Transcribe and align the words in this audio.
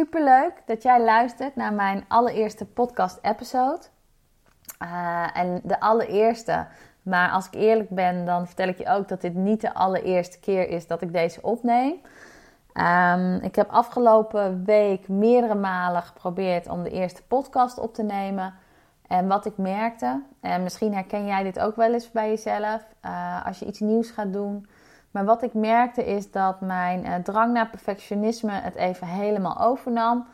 Superleuk 0.00 0.62
dat 0.66 0.82
jij 0.82 1.00
luistert 1.00 1.56
naar 1.56 1.72
mijn 1.72 2.04
allereerste 2.08 2.66
podcast-episode. 2.66 3.80
Uh, 4.82 5.36
en 5.36 5.60
de 5.64 5.80
allereerste, 5.80 6.66
maar 7.02 7.30
als 7.30 7.46
ik 7.46 7.54
eerlijk 7.54 7.88
ben, 7.88 8.24
dan 8.24 8.46
vertel 8.46 8.68
ik 8.68 8.78
je 8.78 8.88
ook 8.88 9.08
dat 9.08 9.20
dit 9.20 9.34
niet 9.34 9.60
de 9.60 9.74
allereerste 9.74 10.40
keer 10.40 10.68
is 10.68 10.86
dat 10.86 11.02
ik 11.02 11.12
deze 11.12 11.42
opneem. 11.42 12.00
Um, 12.74 13.34
ik 13.34 13.54
heb 13.56 13.70
afgelopen 13.70 14.64
week 14.64 15.08
meerdere 15.08 15.54
malen 15.54 16.02
geprobeerd 16.02 16.68
om 16.68 16.82
de 16.82 16.90
eerste 16.90 17.22
podcast 17.22 17.78
op 17.78 17.94
te 17.94 18.02
nemen. 18.02 18.54
En 19.06 19.26
wat 19.26 19.46
ik 19.46 19.56
merkte, 19.56 20.22
en 20.40 20.62
misschien 20.62 20.94
herken 20.94 21.26
jij 21.26 21.42
dit 21.42 21.58
ook 21.58 21.76
wel 21.76 21.92
eens 21.92 22.10
bij 22.10 22.28
jezelf 22.28 22.86
uh, 23.04 23.46
als 23.46 23.58
je 23.58 23.66
iets 23.66 23.80
nieuws 23.80 24.10
gaat 24.10 24.32
doen. 24.32 24.66
Maar 25.10 25.24
wat 25.24 25.42
ik 25.42 25.54
merkte 25.54 26.04
is 26.04 26.30
dat 26.30 26.60
mijn 26.60 27.06
uh, 27.06 27.14
drang 27.14 27.52
naar 27.52 27.68
perfectionisme 27.68 28.52
het 28.52 28.74
even 28.74 29.06
helemaal 29.06 29.60
overnam. 29.60 30.26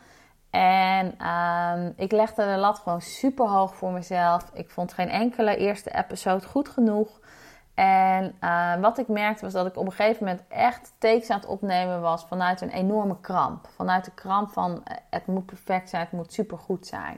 En 0.49 1.27
um, 1.27 1.93
ik 1.95 2.11
legde 2.11 2.45
de 2.45 2.57
lat 2.57 2.79
gewoon 2.79 3.01
super 3.01 3.45
hoog 3.45 3.75
voor 3.75 3.91
mezelf. 3.91 4.49
Ik 4.53 4.69
vond 4.69 4.93
geen 4.93 5.09
enkele 5.09 5.55
eerste 5.55 5.95
episode 5.95 6.45
goed 6.45 6.69
genoeg. 6.69 7.19
En 7.77 8.35
uh, 8.43 8.75
wat 8.75 8.97
ik 8.97 9.07
merkte 9.07 9.43
was 9.43 9.53
dat 9.53 9.65
ik 9.65 9.77
op 9.77 9.85
een 9.85 9.91
gegeven 9.91 10.25
moment 10.25 10.43
echt 10.47 10.93
takes 10.97 11.29
aan 11.29 11.39
het 11.39 11.47
opnemen 11.47 12.01
was 12.01 12.25
vanuit 12.25 12.61
een 12.61 12.69
enorme 12.69 13.19
kramp. 13.21 13.67
Vanuit 13.75 14.05
de 14.05 14.11
kramp 14.13 14.49
van 14.49 14.81
eh, 14.83 14.97
het 15.09 15.27
moet 15.27 15.45
perfect 15.45 15.89
zijn, 15.89 16.01
het 16.01 16.11
moet 16.11 16.33
super 16.33 16.57
goed 16.57 16.87
zijn. 16.87 17.17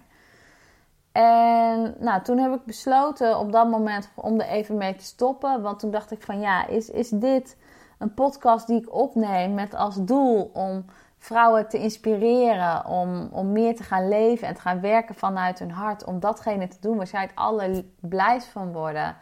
En 1.11 1.95
nou, 1.99 2.21
toen 2.21 2.37
heb 2.37 2.53
ik 2.53 2.65
besloten 2.65 3.39
op 3.39 3.51
dat 3.51 3.69
moment 3.69 4.11
om 4.15 4.39
er 4.39 4.47
even 4.47 4.77
mee 4.77 4.95
te 4.95 5.03
stoppen. 5.03 5.61
Want 5.61 5.79
toen 5.79 5.91
dacht 5.91 6.11
ik 6.11 6.21
van 6.21 6.39
ja, 6.39 6.67
is, 6.67 6.89
is 6.89 7.09
dit 7.09 7.57
een 7.97 8.13
podcast 8.13 8.67
die 8.67 8.81
ik 8.81 8.93
opneem 8.93 9.53
met 9.53 9.73
als 9.73 9.95
doel 9.95 10.49
om 10.53 10.85
vrouwen 11.17 11.69
te 11.69 11.77
inspireren 11.77 12.85
om, 12.85 13.29
om 13.31 13.51
meer 13.51 13.75
te 13.75 13.83
gaan 13.83 14.07
leven 14.07 14.47
en 14.47 14.53
te 14.53 14.61
gaan 14.61 14.81
werken 14.81 15.15
vanuit 15.15 15.59
hun 15.59 15.71
hart. 15.71 16.03
Om 16.03 16.19
datgene 16.19 16.67
te 16.67 16.77
doen 16.79 16.97
waar 16.97 17.07
zij 17.07 17.21
het 17.21 17.35
allerblijst 17.35 18.47
van 18.47 18.71
worden. 18.73 19.15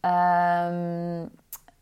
Um, 0.00 1.30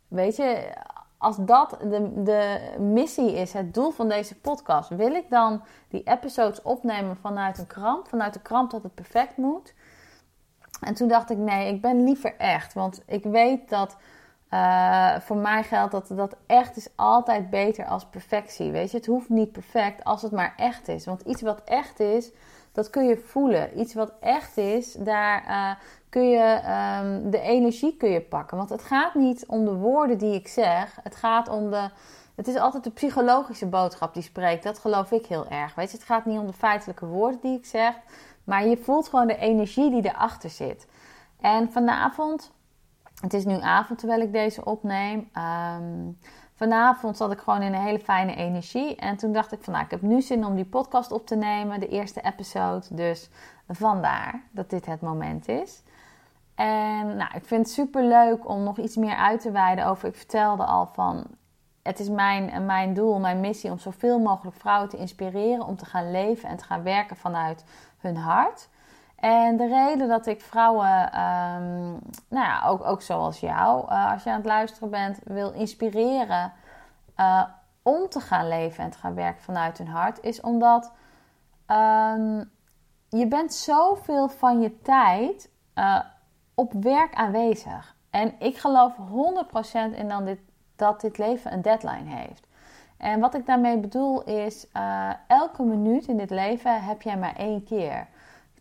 weet 0.08 0.36
je, 0.36 0.74
als 1.18 1.36
dat 1.40 1.76
de, 1.80 2.22
de 2.22 2.74
missie 2.78 3.32
is, 3.32 3.52
het 3.52 3.74
doel 3.74 3.90
van 3.90 4.08
deze 4.08 4.40
podcast, 4.40 4.88
wil 4.88 5.12
ik 5.14 5.30
dan 5.30 5.62
die 5.88 6.02
episodes 6.02 6.62
opnemen 6.62 7.16
vanuit 7.16 7.58
een 7.58 7.66
kramp, 7.66 8.08
vanuit 8.08 8.32
de 8.32 8.42
kramp 8.42 8.70
dat 8.70 8.82
het 8.82 8.94
perfect 8.94 9.36
moet. 9.36 9.74
En 10.80 10.94
toen 10.94 11.08
dacht 11.08 11.30
ik, 11.30 11.38
nee, 11.38 11.72
ik 11.72 11.80
ben 11.80 12.04
liever 12.04 12.36
echt. 12.36 12.74
Want 12.74 13.02
ik 13.06 13.24
weet 13.24 13.68
dat 13.68 13.96
uh, 14.50 15.18
voor 15.18 15.36
mij 15.36 15.62
geldt 15.62 15.92
dat 15.92 16.08
dat 16.08 16.36
echt 16.46 16.76
is 16.76 16.88
altijd 16.96 17.50
beter 17.50 17.84
als 17.84 18.06
perfectie. 18.06 18.70
Weet 18.70 18.90
je, 18.90 18.96
het 18.96 19.06
hoeft 19.06 19.28
niet 19.28 19.52
perfect 19.52 20.04
als 20.04 20.22
het 20.22 20.32
maar 20.32 20.54
echt 20.56 20.88
is. 20.88 21.04
Want 21.04 21.22
iets 21.22 21.42
wat 21.42 21.60
echt 21.64 22.00
is, 22.00 22.30
dat 22.72 22.90
kun 22.90 23.04
je 23.06 23.16
voelen. 23.16 23.80
Iets 23.80 23.94
wat 23.94 24.12
echt 24.20 24.56
is, 24.56 24.92
daar 24.92 25.44
uh, 25.48 25.70
kun 26.08 26.28
je 26.28 26.60
um, 27.02 27.30
de 27.30 27.40
energie 27.40 27.96
kun 27.96 28.10
je 28.10 28.20
pakken. 28.20 28.56
Want 28.56 28.70
het 28.70 28.82
gaat 28.82 29.14
niet 29.14 29.46
om 29.46 29.64
de 29.64 29.74
woorden 29.74 30.18
die 30.18 30.34
ik 30.34 30.48
zeg. 30.48 30.98
Het 31.02 31.16
gaat 31.16 31.48
om 31.48 31.70
de. 31.70 31.90
Het 32.34 32.48
is 32.48 32.56
altijd 32.56 32.84
de 32.84 32.90
psychologische 32.90 33.66
boodschap 33.66 34.14
die 34.14 34.22
spreekt. 34.22 34.62
Dat 34.62 34.78
geloof 34.78 35.10
ik 35.10 35.26
heel 35.26 35.48
erg. 35.48 35.74
Weet 35.74 35.90
je, 35.90 35.96
het 35.96 36.06
gaat 36.06 36.24
niet 36.24 36.38
om 36.38 36.46
de 36.46 36.52
feitelijke 36.52 37.06
woorden 37.06 37.40
die 37.40 37.58
ik 37.58 37.66
zeg. 37.66 37.94
Maar 38.44 38.66
je 38.66 38.76
voelt 38.76 39.08
gewoon 39.08 39.26
de 39.26 39.36
energie 39.36 39.90
die 39.90 40.04
erachter 40.04 40.50
zit. 40.50 40.86
En 41.40 41.72
vanavond 41.72 42.52
het 43.20 43.34
is 43.34 43.44
nu 43.44 43.60
avond 43.60 43.98
terwijl 43.98 44.20
ik 44.20 44.32
deze 44.32 44.64
opneem. 44.64 45.30
Um, 45.78 46.18
vanavond 46.54 47.16
zat 47.16 47.32
ik 47.32 47.38
gewoon 47.38 47.62
in 47.62 47.74
een 47.74 47.80
hele 47.80 48.00
fijne 48.00 48.34
energie. 48.34 48.96
En 48.96 49.16
toen 49.16 49.32
dacht 49.32 49.52
ik 49.52 49.62
van 49.62 49.72
nou, 49.72 49.84
ik 49.84 49.90
heb 49.90 50.02
nu 50.02 50.22
zin 50.22 50.44
om 50.44 50.54
die 50.54 50.64
podcast 50.64 51.12
op 51.12 51.26
te 51.26 51.36
nemen. 51.36 51.80
De 51.80 51.88
eerste 51.88 52.20
episode. 52.20 52.86
Dus 52.90 53.30
vandaar 53.68 54.42
dat 54.50 54.70
dit 54.70 54.86
het 54.86 55.00
moment 55.00 55.48
is. 55.48 55.82
En 56.58 57.16
nou, 57.16 57.30
ik 57.34 57.44
vind 57.44 57.66
het 57.66 57.74
super 57.74 58.04
leuk 58.04 58.48
om 58.48 58.62
nog 58.62 58.78
iets 58.78 58.96
meer 58.96 59.16
uit 59.16 59.40
te 59.40 59.50
wijden 59.50 59.86
over. 59.86 60.08
Ik 60.08 60.16
vertelde 60.16 60.64
al 60.64 60.86
van. 60.86 61.26
Het 61.82 62.00
is 62.00 62.08
mijn, 62.08 62.66
mijn 62.66 62.94
doel, 62.94 63.18
mijn 63.18 63.40
missie 63.40 63.70
om 63.70 63.78
zoveel 63.78 64.18
mogelijk 64.18 64.56
vrouwen 64.56 64.88
te 64.88 64.96
inspireren 64.96 65.66
om 65.66 65.76
te 65.76 65.84
gaan 65.84 66.10
leven 66.10 66.48
en 66.48 66.56
te 66.56 66.64
gaan 66.64 66.82
werken 66.82 67.16
vanuit 67.16 67.64
hun 67.98 68.16
hart. 68.16 68.68
En 69.16 69.56
de 69.56 69.66
reden 69.66 70.08
dat 70.08 70.26
ik 70.26 70.40
vrouwen, 70.40 71.20
um, 71.20 71.98
nou 72.28 72.46
ja, 72.46 72.62
ook, 72.66 72.84
ook 72.84 73.02
zoals 73.02 73.40
jou, 73.40 73.92
uh, 73.92 74.12
als 74.12 74.22
je 74.22 74.30
aan 74.30 74.36
het 74.36 74.46
luisteren 74.46 74.90
bent, 74.90 75.18
wil 75.24 75.52
inspireren 75.52 76.52
uh, 77.16 77.42
om 77.82 78.08
te 78.08 78.20
gaan 78.20 78.48
leven 78.48 78.84
en 78.84 78.90
te 78.90 78.98
gaan 78.98 79.14
werken 79.14 79.42
vanuit 79.42 79.78
hun 79.78 79.88
hart, 79.88 80.20
is 80.20 80.40
omdat 80.40 80.92
um, 81.66 82.50
je 83.08 83.26
bent 83.28 83.54
zoveel 83.54 84.28
van 84.28 84.60
je 84.60 84.80
tijd 84.80 85.50
uh, 85.74 86.00
op 86.58 86.72
werk 86.72 87.14
aanwezig. 87.14 87.96
En 88.10 88.34
ik 88.38 88.58
geloof 88.58 88.92
100% 89.92 89.96
in 89.96 90.08
dan 90.08 90.24
dit, 90.24 90.38
dat 90.76 91.00
dit 91.00 91.18
leven 91.18 91.52
een 91.52 91.62
deadline 91.62 92.10
heeft. 92.16 92.46
En 92.96 93.20
wat 93.20 93.34
ik 93.34 93.46
daarmee 93.46 93.78
bedoel 93.78 94.22
is, 94.22 94.66
elke 95.26 95.62
minuut 95.62 96.06
in 96.06 96.16
dit 96.16 96.30
leven 96.30 96.82
heb 96.82 97.02
jij 97.02 97.16
maar 97.16 97.36
één 97.36 97.64
keer 97.64 98.06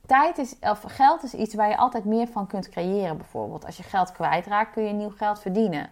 tijd 0.07 0.37
is, 0.37 0.55
of 0.59 0.83
geld 0.87 1.23
is 1.23 1.33
iets 1.33 1.53
waar 1.53 1.69
je 1.69 1.77
altijd 1.77 2.05
meer 2.05 2.27
van 2.27 2.47
kunt 2.47 2.69
creëren. 2.69 3.17
Bijvoorbeeld, 3.17 3.65
als 3.65 3.77
je 3.77 3.83
geld 3.83 4.11
kwijtraakt, 4.11 4.71
kun 4.71 4.83
je 4.83 4.93
nieuw 4.93 5.13
geld 5.15 5.39
verdienen. 5.39 5.89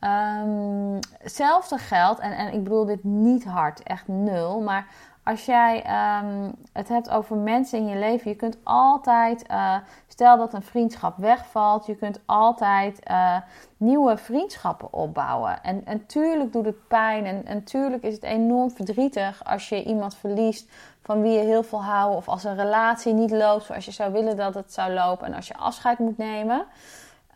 Um, 0.00 0.98
zelfde 1.22 1.78
geld, 1.78 2.18
en, 2.18 2.32
en 2.32 2.52
ik 2.52 2.62
bedoel 2.62 2.84
dit 2.84 3.04
niet 3.04 3.44
hard, 3.44 3.82
echt 3.82 4.08
nul. 4.08 4.60
Maar 4.60 4.86
als 5.24 5.44
jij 5.44 5.76
um, 5.76 6.54
het 6.72 6.88
hebt 6.88 7.10
over 7.10 7.36
mensen 7.36 7.78
in 7.78 7.86
je 7.86 7.96
leven, 7.96 8.30
je 8.30 8.36
kunt 8.36 8.56
altijd, 8.62 9.44
uh, 9.50 9.76
stel 10.08 10.36
dat 10.36 10.54
een 10.54 10.62
vriendschap 10.62 11.16
wegvalt, 11.16 11.86
je 11.86 11.96
kunt 11.96 12.20
altijd 12.26 13.00
uh, 13.10 13.36
nieuwe 13.76 14.16
vriendschappen 14.16 14.92
opbouwen. 14.92 15.62
En, 15.62 15.86
en 15.86 16.06
tuurlijk 16.06 16.52
doet 16.52 16.64
het 16.64 16.88
pijn 16.88 17.26
en, 17.26 17.46
en 17.46 17.64
tuurlijk 17.64 18.02
is 18.02 18.14
het 18.14 18.22
enorm 18.22 18.70
verdrietig 18.70 19.44
als 19.44 19.68
je 19.68 19.84
iemand 19.84 20.14
verliest 20.14 20.70
van 21.02 21.22
wie 21.22 21.32
je 21.32 21.44
heel 21.44 21.62
veel 21.62 21.82
houdt. 21.82 22.16
Of 22.16 22.28
als 22.28 22.44
een 22.44 22.56
relatie 22.56 23.12
niet 23.12 23.30
loopt 23.30 23.64
zoals 23.64 23.84
je 23.84 23.90
zou 23.90 24.12
willen 24.12 24.36
dat 24.36 24.54
het 24.54 24.72
zou 24.72 24.92
lopen. 24.92 25.26
En 25.26 25.34
als 25.34 25.48
je 25.48 25.56
afscheid 25.56 25.98
moet 25.98 26.18
nemen. 26.18 26.58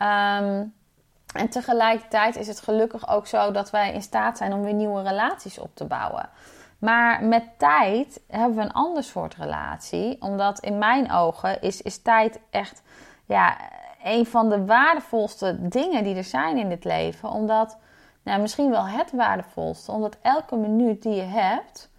Um, 0.03 0.73
en 1.35 1.49
tegelijkertijd 1.49 2.37
is 2.37 2.47
het 2.47 2.61
gelukkig 2.61 3.09
ook 3.09 3.27
zo 3.27 3.51
dat 3.51 3.71
wij 3.71 3.93
in 3.93 4.03
staat 4.03 4.39
zijn 4.39 4.53
om 4.53 4.63
weer 4.63 4.75
nieuwe 4.75 5.03
relaties 5.03 5.59
op 5.59 5.71
te 5.75 5.85
bouwen. 5.85 6.29
Maar 6.79 7.25
met 7.25 7.45
tijd 7.59 8.21
hebben 8.29 8.57
we 8.57 8.63
een 8.63 8.73
ander 8.73 9.05
soort 9.05 9.35
relatie. 9.35 10.23
Omdat 10.23 10.61
in 10.61 10.79
mijn 10.79 11.13
ogen 11.13 11.61
is, 11.63 11.83
is 11.83 12.03
tijd 12.03 12.41
echt 12.51 12.83
ja, 13.25 13.57
een 14.03 14.27
van 14.27 14.49
de 14.49 14.65
waardevolste 14.65 15.69
dingen 15.69 16.05
die 16.05 16.17
er 16.17 16.25
zijn 16.25 16.59
in 16.59 16.69
dit 16.69 16.85
leven. 16.85 17.31
Omdat, 17.31 17.77
nou 18.23 18.41
misschien 18.41 18.71
wel 18.71 18.87
het 18.87 19.13
waardevolste. 19.13 19.93
Omdat 19.93 20.17
elke 20.23 20.57
minuut 20.57 21.03
die 21.03 21.15
je 21.15 21.23
hebt, 21.23 21.91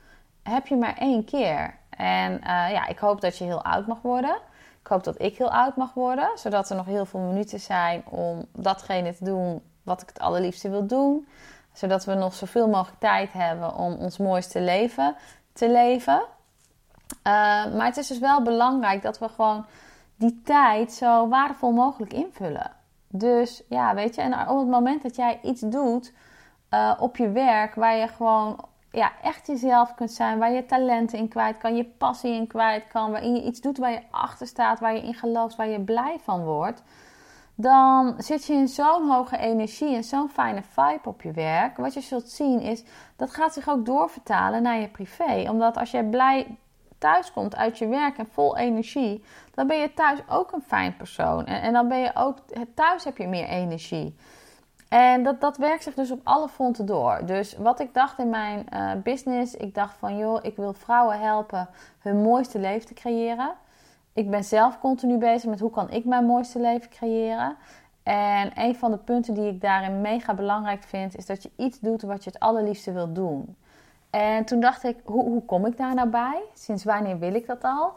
heb 0.44 0.68
je 0.68 0.76
maar 0.76 0.98
één 0.98 1.26
keer. 1.26 1.76
En 1.90 2.32
uh, 2.32 2.72
ja, 2.72 2.88
ik 2.88 2.98
hoop 2.98 3.22
dat 3.22 3.38
je 3.38 3.44
heel 3.44 3.64
oud 3.64 3.88
mag 3.88 4.02
worden. 4.02 4.36
Ik 4.82 4.88
hoop 4.88 5.04
dat 5.04 5.22
ik 5.22 5.38
heel 5.38 5.52
oud 5.52 5.76
mag 5.76 5.94
worden. 5.94 6.30
Zodat 6.36 6.70
er 6.70 6.76
nog 6.76 6.86
heel 6.86 7.06
veel 7.06 7.20
minuten 7.20 7.60
zijn 7.60 8.04
om 8.10 8.46
datgene 8.52 9.16
te 9.16 9.24
doen 9.24 9.62
wat 9.84 10.02
ik 10.02 10.08
het 10.08 10.20
allerliefste 10.20 10.70
wil 10.70 10.88
doen. 10.88 11.28
Zodat 11.76 12.06
we 12.06 12.14
nog 12.14 12.34
zoveel 12.34 12.68
mogelijk 12.68 13.00
tijd 13.00 13.34
hebben 13.34 13.76
om 13.76 13.94
ons 13.94 14.18
mooiste 14.18 14.62
leven 14.62 15.16
te 15.54 15.70
leven. 15.70 16.22
Uh, 17.08 17.14
maar 17.74 17.86
het 17.86 17.98
is 17.98 18.08
dus 18.08 18.20
wel 18.20 18.42
belangrijk 18.42 19.02
dat 19.02 19.20
we 19.20 19.30
gewoon 19.30 19.66
die 20.16 20.42
tijd 20.44 20.94
zo 20.94 21.28
waardevol 21.28 21.72
mogelijk 21.72 22.14
invullen. 22.14 22.72
Dus 23.08 23.64
ja, 23.70 23.94
weet 23.94 24.16
je, 24.16 24.22
en 24.22 24.50
op 24.50 24.58
het 24.58 24.68
moment 24.68 25.04
dat 25.04 25.16
jij 25.16 25.40
iets 25.44 25.62
doet 25.62 26.14
uh, 26.70 26.94
op 27.00 27.18
je 27.18 27.30
werk 27.30 27.76
waar 27.76 27.96
je 27.96 28.08
gewoon 28.08 28.66
ja, 28.92 29.12
echt 29.22 29.48
jezelf 29.48 29.94
kunt 29.96 30.12
zijn, 30.12 30.38
waar 30.38 30.52
je 30.52 30.66
talenten 30.66 31.18
in 31.18 31.28
kwijt 31.28 31.58
kan, 31.58 31.76
je 31.76 31.86
passie 31.86 32.34
in 32.34 32.48
kwijt 32.48 32.88
kan, 32.88 33.12
waarin 33.12 33.36
je 33.36 33.44
iets 33.44 33.62
doet 33.62 33.78
waar 33.78 33.92
je 33.92 34.02
achter 34.12 34.48
staat, 34.48 34.80
waar 34.80 34.94
je 34.96 35.02
in 35.02 35.14
gelooft, 35.14 35.56
waar 35.56 35.68
je 35.68 35.82
blij 35.82 36.18
van 36.24 36.44
wordt, 36.44 36.84
dan 37.56 38.16
zit 38.18 38.46
je 38.46 38.54
in 38.54 38.68
zo'n 38.68 39.10
hoge 39.10 39.38
energie 39.38 39.96
en 39.96 40.04
zo'n 40.04 40.30
fijne 40.30 40.62
vibe 40.64 41.10
op 41.10 41.22
je 41.22 41.32
werk. 41.32 41.78
Wat 41.78 41.94
je 41.94 42.02
zult 42.02 42.30
zien 42.30 42.62
is, 42.62 42.84
dat 43.16 43.34
gaat 43.34 43.54
zich 43.54 43.70
ook 43.70 43.86
doorvertalen 43.86 44.62
naar 44.62 44.80
je 44.80 44.88
privé. 44.88 45.50
Omdat 45.50 45.78
als 45.78 45.92
jij 45.92 46.04
blij 46.04 46.58
thuis 46.98 47.32
komt 47.32 47.56
uit 47.56 47.78
je 47.78 47.88
werk 47.88 48.18
en 48.18 48.28
vol 48.32 48.58
energie, 48.58 49.24
dan 49.54 49.68
ben 49.68 49.78
je 49.78 49.94
thuis 49.94 50.20
ook 50.30 50.52
een 50.52 50.62
fijn 50.62 50.96
persoon. 50.98 51.46
En, 51.46 51.62
en 51.62 51.74
dan 51.74 51.88
ben 51.88 52.00
je 52.00 52.12
ook, 52.14 52.38
thuis 52.74 53.04
heb 53.04 53.18
je 53.18 53.28
meer 53.28 53.48
energie. 53.48 54.16
En 54.90 55.24
dat, 55.24 55.42
dat 55.42 55.58
werkt 55.58 55.84
zich 55.84 55.94
dus 55.94 56.12
op 56.12 56.20
alle 56.24 56.50
fronten 56.50 56.86
door. 56.86 57.22
Dus 57.26 57.58
wat 57.58 57.80
ik 57.80 57.94
dacht 57.94 58.20
in 58.20 58.30
mijn 58.30 58.66
uh, 58.74 58.92
business, 59.04 59.56
ik 59.56 59.76
dacht 59.76 59.98
van 59.98 60.18
joh, 60.18 60.40
ik 60.42 60.56
wil 60.56 60.74
vrouwen 60.74 61.20
helpen 61.20 61.70
hun 62.00 62.22
mooiste 62.22 62.60
leven 62.60 62.88
te 62.88 62.94
creëren. 62.94 63.52
Ik 64.16 64.30
ben 64.30 64.44
zelf 64.44 64.80
continu 64.80 65.18
bezig 65.18 65.50
met 65.50 65.60
hoe 65.60 65.70
kan 65.70 65.90
ik 65.90 66.06
mijn 66.06 66.26
mooiste 66.26 66.60
leven 66.60 66.90
creëren. 66.90 67.56
En 68.04 68.52
een 68.56 68.76
van 68.76 68.92
de 68.92 68.98
punten 68.98 69.34
die 69.34 69.48
ik 69.48 69.62
daarin 69.62 70.02
mega 70.02 70.34
belangrijk 70.34 70.84
vind, 70.84 71.18
is 71.18 71.26
dat 71.26 71.44
je 71.44 71.52
iets 71.56 71.80
doet 71.80 72.02
wat 72.02 72.24
je 72.24 72.30
het 72.30 72.40
allerliefste 72.40 72.92
wilt 72.92 73.16
doen. 73.16 73.56
En 74.10 74.46
toen 74.46 74.60
dacht 74.60 74.84
ik, 74.84 74.98
hoe, 75.04 75.24
hoe 75.24 75.46
kom 75.46 75.66
ik 75.66 75.78
daar 75.78 75.94
nou 75.94 76.10
bij? 76.10 76.42
Sinds 76.54 76.84
wanneer 76.84 77.20
wil 77.20 77.34
ik 77.34 77.48
dat 77.48 77.64
al? 77.64 77.94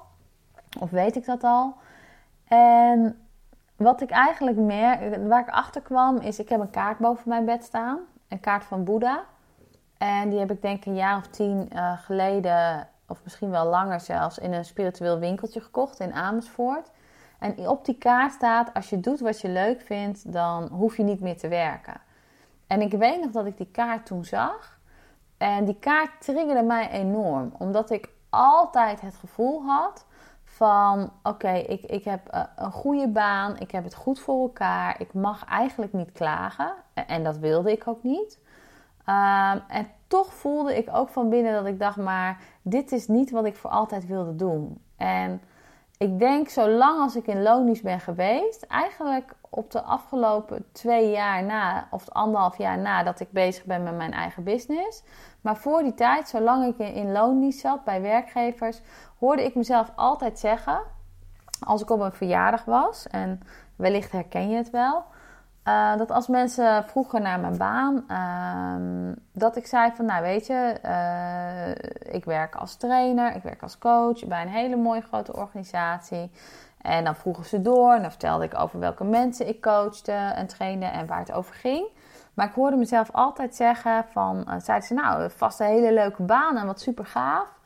Of 0.81 0.91
weet 0.91 1.17
ik 1.17 1.25
dat 1.25 1.45
al? 1.45 1.75
En 2.49 3.21
wat 3.77 4.01
ik 4.01 4.11
eigenlijk 4.11 4.57
meer, 4.57 5.27
waar 5.29 5.41
ik 5.41 5.49
achter 5.51 5.83
kwam, 5.83 6.17
is 6.17 6.39
ik 6.39 6.49
heb 6.49 6.61
een 6.61 6.71
kaart 6.71 6.99
boven 6.99 7.29
mijn 7.29 7.45
bed 7.45 7.65
staan. 7.65 7.99
Een 8.29 8.41
kaart 8.41 8.65
van 8.65 8.85
Boeddha. 8.85 9.25
En 9.99 10.31
die 10.31 10.39
heb 10.39 10.51
ik 10.51 10.63
denk 10.63 10.85
een 10.85 10.95
jaar 10.95 11.17
of 11.17 11.27
tien 11.27 11.69
uh, 11.75 11.99
geleden, 11.99 12.89
of 13.09 13.21
misschien 13.25 13.51
wel 13.51 13.67
langer 13.67 14.01
zelfs, 14.01 14.39
in 14.39 14.53
een 14.53 14.65
spiritueel 14.65 15.19
winkeltje 15.19 15.61
gekocht 15.61 16.01
in 16.01 16.13
Amersfoort. 16.13 16.91
En 17.39 17.69
op 17.69 17.85
die 17.85 17.99
kaart 17.99 18.33
staat, 18.33 18.75
als 18.75 18.91
je 18.91 19.01
doet 19.01 19.21
wat 19.21 19.41
je 19.41 19.49
leuk 19.49 19.81
vindt, 19.81 20.33
dan 20.33 20.69
hoef 20.69 20.97
je 20.97 21.03
niet 21.03 21.21
meer 21.21 21.37
te 21.37 21.49
werken. 21.49 22.01
En 22.67 22.81
ik 22.81 22.93
weet 22.93 23.21
nog 23.21 23.31
dat 23.31 23.47
ik 23.47 23.57
die 23.57 23.71
kaart 23.71 24.07
toen 24.07 24.25
zag. 24.25 24.79
En 25.37 25.65
die 25.65 25.79
kaart 25.79 26.11
triggerde 26.21 26.63
mij 26.63 26.91
enorm, 26.91 27.53
omdat 27.59 27.91
ik 27.91 28.09
altijd 28.31 29.01
het 29.01 29.15
gevoel 29.15 29.63
had 29.65 30.07
van 30.45 31.13
oké, 31.23 31.53
ik, 31.53 31.83
ik 31.83 32.05
heb 32.05 32.29
eh, 32.29 32.43
een 32.57 32.73
goede 32.73 33.09
baan, 33.09 33.59
ik 33.59 33.71
heb 33.71 33.85
het 33.85 33.95
goed 33.95 34.21
voor 34.21 34.41
elkaar, 34.41 35.01
ik 35.01 35.15
mag 35.15 35.45
eigenlijk 35.45 35.93
niet 35.93 36.13
klagen. 36.13 36.73
En 36.95 37.25
dat 37.25 37.39
wilde 37.39 37.73
ik 37.73 37.89
ook 37.89 38.03
niet. 38.03 38.39
Um, 39.07 39.63
en 39.69 39.91
toch 40.09 40.33
voelde 40.35 40.77
ik 40.77 40.89
ook 40.93 41.09
van 41.09 41.29
binnen 41.29 41.53
dat 41.53 41.67
ik 41.67 41.79
dacht, 41.79 41.97
maar 41.97 42.41
dit 42.63 42.93
is 42.93 43.09
niet 43.09 43.31
wat 43.31 43.45
ik 43.45 43.57
voor 43.57 43.71
altijd 43.71 44.07
wilde 44.07 44.37
doen. 44.37 44.83
En 44.97 45.41
ik 45.99 46.19
denk, 46.19 46.49
zolang 46.49 47.01
als 47.01 47.17
ik 47.17 47.27
in 47.27 47.43
loondienst 47.43 47.83
ben 47.83 48.01
geweest, 48.01 48.63
eigenlijk 48.63 49.35
op 49.51 49.71
de 49.71 49.83
afgelopen 49.83 50.65
twee 50.73 51.11
jaar 51.11 51.45
na, 51.45 51.89
of 51.91 52.09
anderhalf 52.09 52.59
jaar 52.59 52.79
na 52.79 53.03
dat 53.03 53.21
ik 53.21 53.31
bezig 53.31 53.65
ben 53.65 53.83
met 53.83 53.97
mijn 53.97 54.13
eigen 54.13 54.43
business. 54.45 55.03
Maar 55.41 55.57
voor 55.57 55.83
die 55.83 55.95
tijd, 55.95 56.29
zolang 56.29 56.75
ik 56.75 56.95
in 56.95 57.13
loondienst 57.13 57.61
zat 57.61 57.85
bij 57.85 58.01
werkgevers, 58.01 58.81
hoorde 59.19 59.45
ik 59.45 59.55
mezelf 59.55 59.93
altijd 59.95 60.39
zeggen, 60.39 60.81
als 61.67 61.83
ik 61.83 61.91
op 61.91 62.01
een 62.01 62.13
verjaardag 62.13 62.65
was, 62.65 63.07
en 63.07 63.41
wellicht 63.77 64.13
herken 64.13 64.49
je 64.49 64.57
het 64.57 64.71
wel, 64.71 65.05
uh, 65.69 65.97
dat 65.97 66.11
als 66.11 66.27
mensen 66.27 66.85
vroegen 66.85 67.23
naar 67.23 67.41
mijn 67.41 67.57
baan, 67.57 68.05
uh, 68.11 69.17
dat 69.33 69.57
ik 69.57 69.67
zei 69.67 69.93
van, 69.95 70.05
nou 70.05 70.23
weet 70.23 70.47
je, 70.47 70.75
uh, 70.85 72.15
ik 72.15 72.25
werk 72.25 72.55
als 72.55 72.77
trainer, 72.77 73.37
ik 73.37 73.43
werk 73.43 73.63
als 73.63 73.79
coach 73.79 74.27
bij 74.27 74.43
een 74.43 74.49
hele 74.49 74.77
mooie 74.77 75.01
grote 75.01 75.37
organisatie. 75.37 76.31
En 76.83 77.05
dan 77.05 77.17
vroegen 77.17 77.45
ze 77.45 77.63
door 77.63 77.93
en 77.93 78.01
dan 78.01 78.11
vertelde 78.11 78.45
ik 78.45 78.59
over 78.59 78.79
welke 78.79 79.05
mensen 79.05 79.49
ik 79.49 79.61
coachte 79.61 80.13
en 80.13 80.47
trainde 80.47 80.87
en 80.87 81.07
waar 81.07 81.19
het 81.19 81.33
over 81.33 81.55
ging. 81.55 81.87
Maar 82.35 82.47
ik 82.47 82.55
hoorde 82.55 82.77
mezelf 82.77 83.13
altijd 83.13 83.55
zeggen 83.55 84.05
van, 84.13 84.45
uh, 84.49 84.55
zeiden 84.59 84.87
ze 84.87 84.95
nou, 84.95 85.31
vast 85.31 85.61
een 85.61 85.67
hele 85.67 85.93
leuke 85.93 86.23
baan 86.23 86.57
en 86.57 86.67
wat 86.67 86.81
super 86.81 87.07
gaaf. 87.07 87.59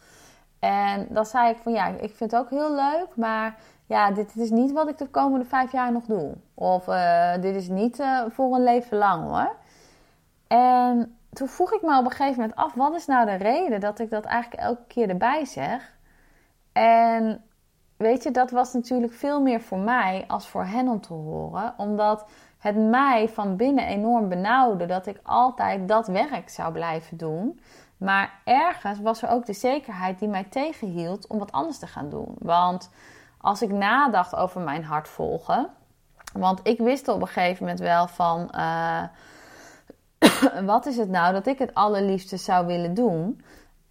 En 0.59 1.07
dan 1.11 1.27
zei 1.27 1.51
ik 1.51 1.59
van 1.63 1.73
ja, 1.73 1.87
ik 1.87 2.15
vind 2.15 2.31
het 2.31 2.37
ook 2.37 2.51
heel 2.51 2.75
leuk, 2.75 3.09
maar 3.15 3.55
ja, 3.87 4.11
dit, 4.11 4.37
is 4.37 4.51
niet 4.51 4.73
wat 4.73 4.89
ik 4.89 4.99
de 4.99 5.07
komende 5.07 5.45
vijf 5.45 5.73
jaar 5.73 5.93
nog 5.93 6.05
doe. 6.05 6.35
Of 6.55 6.87
uh, 6.87 7.35
dit 7.41 7.55
is 7.55 7.69
niet 7.69 7.99
uh, 7.99 8.23
voor 8.29 8.55
een 8.55 8.63
leven 8.63 8.99
lang 8.99 9.23
hoor. 9.25 9.57
En 10.47 11.17
toen 11.33 11.49
vroeg 11.49 11.73
ik 11.73 11.83
me 11.83 11.99
op 11.99 12.05
een 12.05 12.11
gegeven 12.11 12.41
moment 12.41 12.59
af, 12.59 12.75
wat 12.75 12.95
is 12.95 13.07
nou 13.07 13.27
de 13.27 13.35
reden 13.35 13.81
dat 13.81 13.99
ik 13.99 14.11
dat 14.11 14.25
eigenlijk 14.25 14.63
elke 14.63 14.87
keer 14.87 15.09
erbij 15.09 15.45
zeg? 15.45 15.93
En 16.73 17.45
weet 17.97 18.23
je, 18.23 18.31
dat 18.31 18.51
was 18.51 18.73
natuurlijk 18.73 19.13
veel 19.13 19.41
meer 19.41 19.61
voor 19.61 19.79
mij 19.79 20.25
als 20.27 20.49
voor 20.49 20.65
hen 20.65 20.89
om 20.89 21.01
te 21.01 21.13
horen, 21.13 21.75
omdat 21.77 22.27
het 22.59 22.77
mij 22.77 23.29
van 23.29 23.57
binnen 23.57 23.87
enorm 23.87 24.29
benauwde 24.29 24.87
dat 24.87 25.07
ik 25.07 25.21
altijd 25.23 25.89
dat 25.89 26.07
werk 26.07 26.49
zou 26.49 26.73
blijven 26.73 27.17
doen. 27.17 27.61
Maar 27.97 28.41
ergens 28.45 29.01
was 29.01 29.23
er 29.23 29.29
ook 29.29 29.47
de 29.47 29.53
zekerheid 29.53 30.19
die 30.19 30.29
mij 30.29 30.45
tegenhield 30.45 31.27
om 31.27 31.39
wat 31.39 31.53
anders 31.53 31.79
te 31.79 31.87
gaan 31.87 32.11
doen. 32.11 32.35
Want 32.39 32.91
als 33.43 33.63
ik 33.63 33.71
nadacht 33.71 34.37
over 34.37 34.61
mijn 34.61 34.85
hart 34.85 35.09
volgen. 35.09 35.69
Want 36.33 36.61
ik 36.63 36.79
wist 36.79 37.09
op 37.09 37.21
een 37.21 37.27
gegeven 37.27 37.63
moment 37.65 37.81
wel 37.81 38.07
van. 38.07 38.53
Uh, 38.57 39.03
wat 40.73 40.87
is 40.87 40.97
het 40.97 41.09
nou 41.09 41.33
dat 41.33 41.47
ik 41.47 41.59
het 41.59 41.75
allerliefste 41.75 42.37
zou 42.37 42.67
willen 42.67 42.95
doen? 42.95 43.41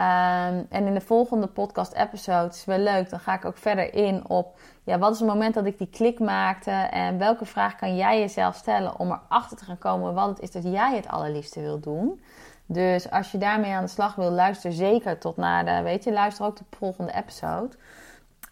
Um, 0.02 0.66
en 0.70 0.86
in 0.86 0.94
de 0.94 1.02
volgende 1.02 1.48
podcast-episode 1.48 2.48
is 2.48 2.66
wel 2.66 2.78
leuk. 2.78 3.10
Dan 3.10 3.20
ga 3.20 3.34
ik 3.34 3.46
ook 3.46 3.58
verder 3.58 3.94
in 3.94 4.30
op. 4.30 4.60
Ja, 4.84 4.98
wat 4.98 5.14
is 5.14 5.20
het 5.20 5.28
moment 5.28 5.54
dat 5.54 5.66
ik 5.66 5.78
die 5.78 5.90
klik 5.90 6.20
maakte? 6.20 6.72
En 6.72 7.18
welke 7.18 7.46
vraag 7.46 7.76
kan 7.76 7.96
jij 7.96 8.20
jezelf 8.20 8.56
stellen 8.56 9.00
om 9.00 9.12
erachter 9.12 9.58
te 9.58 9.66
gaan 9.66 9.78
komen 9.78 10.14
wat 10.14 10.28
het 10.28 10.40
is 10.40 10.52
dat 10.52 10.64
jij 10.64 10.96
het 10.96 11.08
allerliefste 11.08 11.62
wil 11.62 11.80
doen? 11.80 12.22
Dus 12.66 13.12
als 13.12 13.32
je 13.32 13.38
daarmee 13.38 13.74
aan 13.74 13.84
de 13.84 13.90
slag 13.90 14.16
wil, 14.16 14.32
luister 14.32 14.72
zeker 14.72 15.18
tot 15.18 15.38
naar 15.38 15.66
de. 15.66 15.82
Weet 15.82 16.04
je, 16.04 16.12
luister 16.12 16.46
ook 16.46 16.58
de 16.58 16.64
volgende 16.78 17.14
episode. 17.14 17.76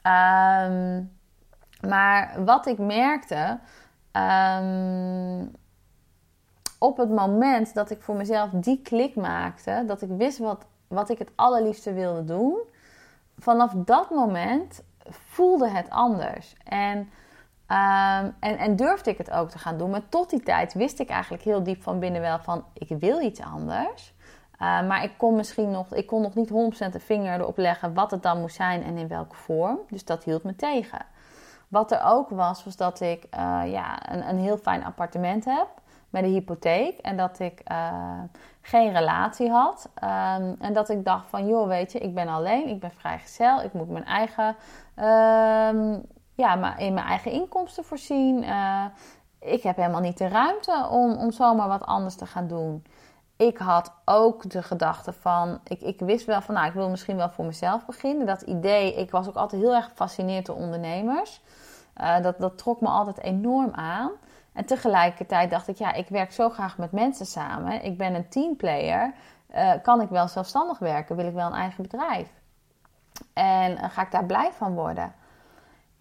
Um, 0.04 1.12
maar 1.90 2.44
wat 2.46 2.66
ik 2.66 2.78
merkte. 2.78 3.60
Um, 4.12 5.51
op 6.80 6.98
het 6.98 7.10
moment 7.10 7.74
dat 7.74 7.90
ik 7.90 8.01
voor 8.01 8.16
mezelf 8.16 8.50
die 8.54 8.81
klik 8.81 9.16
maakte, 9.16 9.84
dat 9.88 10.01
ik 10.01 10.10
wist 10.10 10.38
wat, 10.38 10.66
wat 10.88 11.10
ik 11.10 11.19
het 11.19 11.31
allerliefste 11.36 11.94
wilde 11.94 12.24
doen, 12.24 12.60
vanaf 13.38 13.74
dat 13.75 14.10
moment 14.10 14.84
voelde 15.10 15.70
het 15.70 15.89
anders. 15.89 16.56
En, 16.63 16.98
um, 16.98 18.36
en, 18.39 18.58
en 18.58 18.75
durfde 18.75 19.10
ik 19.10 19.18
het 19.18 19.32
ook 19.32 19.50
te 19.50 19.58
gaan 19.58 19.77
doen. 19.77 19.89
Maar 19.89 20.10
tot 20.10 20.29
die 20.29 20.44
tijd 20.44 20.74
wist 20.74 21.00
ik 21.00 21.10
eigenlijk 21.10 21.44
heel 21.44 21.63
diep 21.63 21.82
van 21.82 22.00
binnen 22.00 22.22
wel 22.22 22.39
van 22.39 22.65
ik 22.74 23.00
wil 23.00 23.22
iets 23.22 23.41
anders. 23.41 24.13
Uh, 24.62 24.88
maar 24.88 25.04
ik 25.04 25.12
kon 25.18 25.36
misschien 25.36 25.72
nog, 25.72 25.94
ik 25.94 26.08
kon 26.08 26.22
nog 26.22 26.36
niet 26.36 26.50
100% 26.88 26.92
de 26.92 27.00
vinger 27.00 27.39
erop 27.39 27.58
leggen 27.58 27.94
wat 27.94 28.12
het 28.12 28.24
dan 28.24 28.39
moest 28.39 28.56
zijn 28.56 28.84
en 28.84 28.98
in 28.98 29.08
welke 29.08 29.36
vorm. 29.36 29.80
Dus 29.89 30.06
dat 30.06 30.24
hield 30.24 30.44
me 30.44 30.56
tegen. 30.56 31.00
Wat 31.68 31.92
er 31.92 32.01
ook 32.04 32.30
was, 32.30 32.63
was 32.63 32.75
dat 32.75 33.00
ik 33.00 33.24
uh, 33.24 33.62
ja, 33.66 34.12
een, 34.12 34.30
een 34.30 34.38
heel 34.38 34.58
fijn 34.58 34.84
appartement 34.84 35.46
heb 35.46 35.68
met 36.10 36.24
een 36.24 36.30
hypotheek. 36.30 37.00
En 37.00 37.18
dat 37.18 37.39
ik 37.39 37.62
uh, 37.72 38.22
geen 38.62 38.94
relatie 38.94 39.50
had. 39.50 39.89
Um, 39.96 40.56
en 40.60 40.74
dat 40.74 40.89
ik 40.89 41.06
dacht 41.06 41.30
van, 41.30 41.48
joh, 41.48 41.68
weet 41.68 41.92
je, 41.92 42.00
ik 42.00 42.13
ben 42.13 42.28
alleen, 42.28 42.68
ik 42.68 42.80
ben 42.80 42.92
vrijgezel. 42.92 43.62
Ik 43.62 43.74
moet 43.74 43.89
mijn 43.89 44.06
eigen, 44.06 44.56
um, 44.96 46.06
ja, 46.36 46.56
maar 46.56 46.80
in 46.80 46.94
mijn 46.94 47.06
eigen 47.06 47.32
inkomsten 47.32 47.84
voorzien. 47.84 48.46
Ik 49.39 49.63
heb 49.63 49.75
helemaal 49.75 50.01
niet 50.01 50.18
de 50.18 50.28
ruimte 50.28 50.88
om, 50.92 51.12
om 51.12 51.32
zomaar 51.32 51.68
wat 51.68 51.86
anders 51.86 52.16
te 52.16 52.25
gaan 52.25 52.48
doen. 52.48 52.84
Ik 53.39 53.58
had 53.58 53.93
ook 54.05 54.50
de 54.50 54.63
gedachte 54.63 55.13
van, 55.13 55.60
ik, 55.63 55.81
ik 55.81 56.00
wist 56.00 56.25
wel 56.25 56.41
van, 56.41 56.55
nou, 56.55 56.67
ik 56.67 56.74
wil 56.74 56.89
misschien 56.89 57.15
wel 57.17 57.29
voor 57.29 57.46
mezelf 57.46 57.86
beginnen. 57.86 58.25
Dat 58.25 58.41
idee, 58.41 58.96
ik 58.96 59.12
was 59.12 59.27
ook 59.27 59.36
altijd 59.36 59.62
heel 59.62 59.75
erg 59.75 59.86
gefascineerd 59.86 60.46
door 60.46 60.55
ondernemers. 60.55 61.41
Uh, 61.98 62.22
dat, 62.22 62.39
dat 62.39 62.58
trok 62.58 62.81
me 62.81 62.88
altijd 62.88 63.19
enorm 63.19 63.72
aan. 63.74 64.12
En 64.53 64.65
tegelijkertijd 64.65 65.50
dacht 65.50 65.67
ik, 65.67 65.77
ja, 65.77 65.93
ik 65.93 66.08
werk 66.08 66.31
zo 66.31 66.50
graag 66.50 66.77
met 66.77 66.91
mensen 66.91 67.25
samen. 67.25 67.84
Ik 67.84 67.98
ben 67.98 68.15
een 68.15 68.29
teamplayer. 68.29 69.13
Uh, 69.55 69.72
kan 69.81 70.01
ik 70.01 70.10
wel 70.10 70.27
zelfstandig 70.27 70.79
werken? 70.79 71.15
Wil 71.15 71.27
ik 71.27 71.34
wel 71.34 71.48
een 71.48 71.53
eigen 71.53 71.84
bedrijf? 71.84 72.29
En 73.34 73.72
uh, 73.72 73.84
ga 73.89 74.01
ik 74.01 74.12
daar 74.12 74.25
blij 74.25 74.51
van 74.51 74.74
worden? 74.74 75.13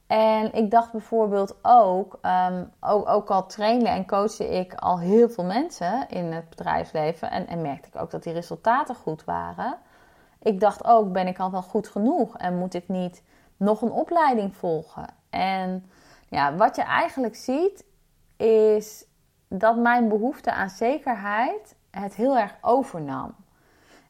En 0.09 0.53
ik 0.53 0.71
dacht 0.71 0.93
bijvoorbeeld 0.93 1.57
ook, 1.63 2.19
um, 2.23 2.71
ook, 2.81 3.09
ook 3.09 3.31
al 3.31 3.47
trainde 3.47 3.89
en 3.89 4.07
coachte 4.07 4.49
ik 4.49 4.75
al 4.75 4.99
heel 4.99 5.29
veel 5.29 5.45
mensen 5.45 6.09
in 6.09 6.25
het 6.25 6.49
bedrijfsleven. 6.49 7.31
En, 7.31 7.47
en 7.47 7.63
merkte 7.63 7.89
ik 7.89 8.01
ook 8.01 8.11
dat 8.11 8.23
die 8.23 8.33
resultaten 8.33 8.95
goed 8.95 9.25
waren. 9.25 9.77
Ik 10.43 10.61
dacht 10.61 10.85
ook, 10.85 11.13
ben 11.13 11.27
ik 11.27 11.39
al 11.39 11.51
wel 11.51 11.63
goed 11.63 11.89
genoeg? 11.89 12.37
En 12.37 12.59
moet 12.59 12.75
ik 12.75 12.89
niet 12.89 13.23
nog 13.57 13.83
een 13.83 13.91
opleiding 13.91 14.57
volgen? 14.57 15.07
En 15.31 15.91
ja, 16.29 16.55
wat 16.55 16.77
je 16.77 16.83
eigenlijk 16.83 17.37
ziet, 17.37 17.85
is 18.37 19.05
dat 19.49 19.77
mijn 19.77 20.09
behoefte 20.09 20.53
aan 20.53 20.71
zekerheid 20.71 21.75
het 21.91 22.15
heel 22.15 22.39
erg 22.39 22.57
overnam. 22.61 23.35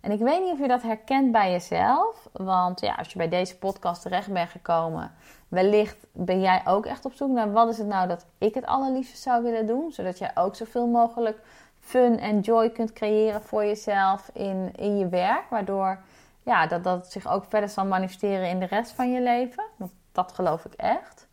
En 0.01 0.11
ik 0.11 0.19
weet 0.19 0.43
niet 0.45 0.53
of 0.53 0.59
je 0.59 0.69
dat 0.69 0.83
herkent 0.83 1.33
bij 1.33 1.51
jezelf. 1.51 2.29
Want 2.33 2.81
ja, 2.81 2.95
als 2.95 3.13
je 3.13 3.19
bij 3.19 3.29
deze 3.29 3.59
podcast 3.59 4.03
terecht 4.03 4.33
bent 4.33 4.51
gekomen, 4.51 5.13
wellicht 5.49 6.07
ben 6.13 6.41
jij 6.41 6.63
ook 6.65 6.87
echt 6.87 7.05
op 7.05 7.13
zoek 7.13 7.31
naar 7.31 7.53
wat 7.53 7.69
is 7.69 7.79
het 7.79 7.87
nou 7.87 8.09
dat 8.09 8.27
ik 8.39 8.55
het 8.55 8.67
allerliefste 8.67 9.17
zou 9.17 9.43
willen 9.43 9.67
doen. 9.67 9.93
Zodat 9.93 10.19
jij 10.19 10.31
ook 10.35 10.55
zoveel 10.55 10.87
mogelijk 10.87 11.39
fun 11.81 12.19
en 12.19 12.41
joy 12.41 12.71
kunt 12.71 12.93
creëren 12.93 13.43
voor 13.43 13.65
jezelf 13.65 14.31
in, 14.33 14.73
in 14.77 14.99
je 14.99 15.09
werk. 15.09 15.45
Waardoor 15.51 16.03
ja, 16.43 16.67
dat, 16.67 16.85
dat 16.85 17.13
zich 17.13 17.27
ook 17.27 17.45
verder 17.45 17.69
zal 17.69 17.87
manifesteren 17.87 18.49
in 18.49 18.59
de 18.59 18.67
rest 18.67 18.93
van 18.93 19.13
je 19.13 19.23
leven. 19.23 19.65
Dat 20.13 20.33
geloof 20.33 20.65
ik 20.65 20.73
echt. 20.73 21.29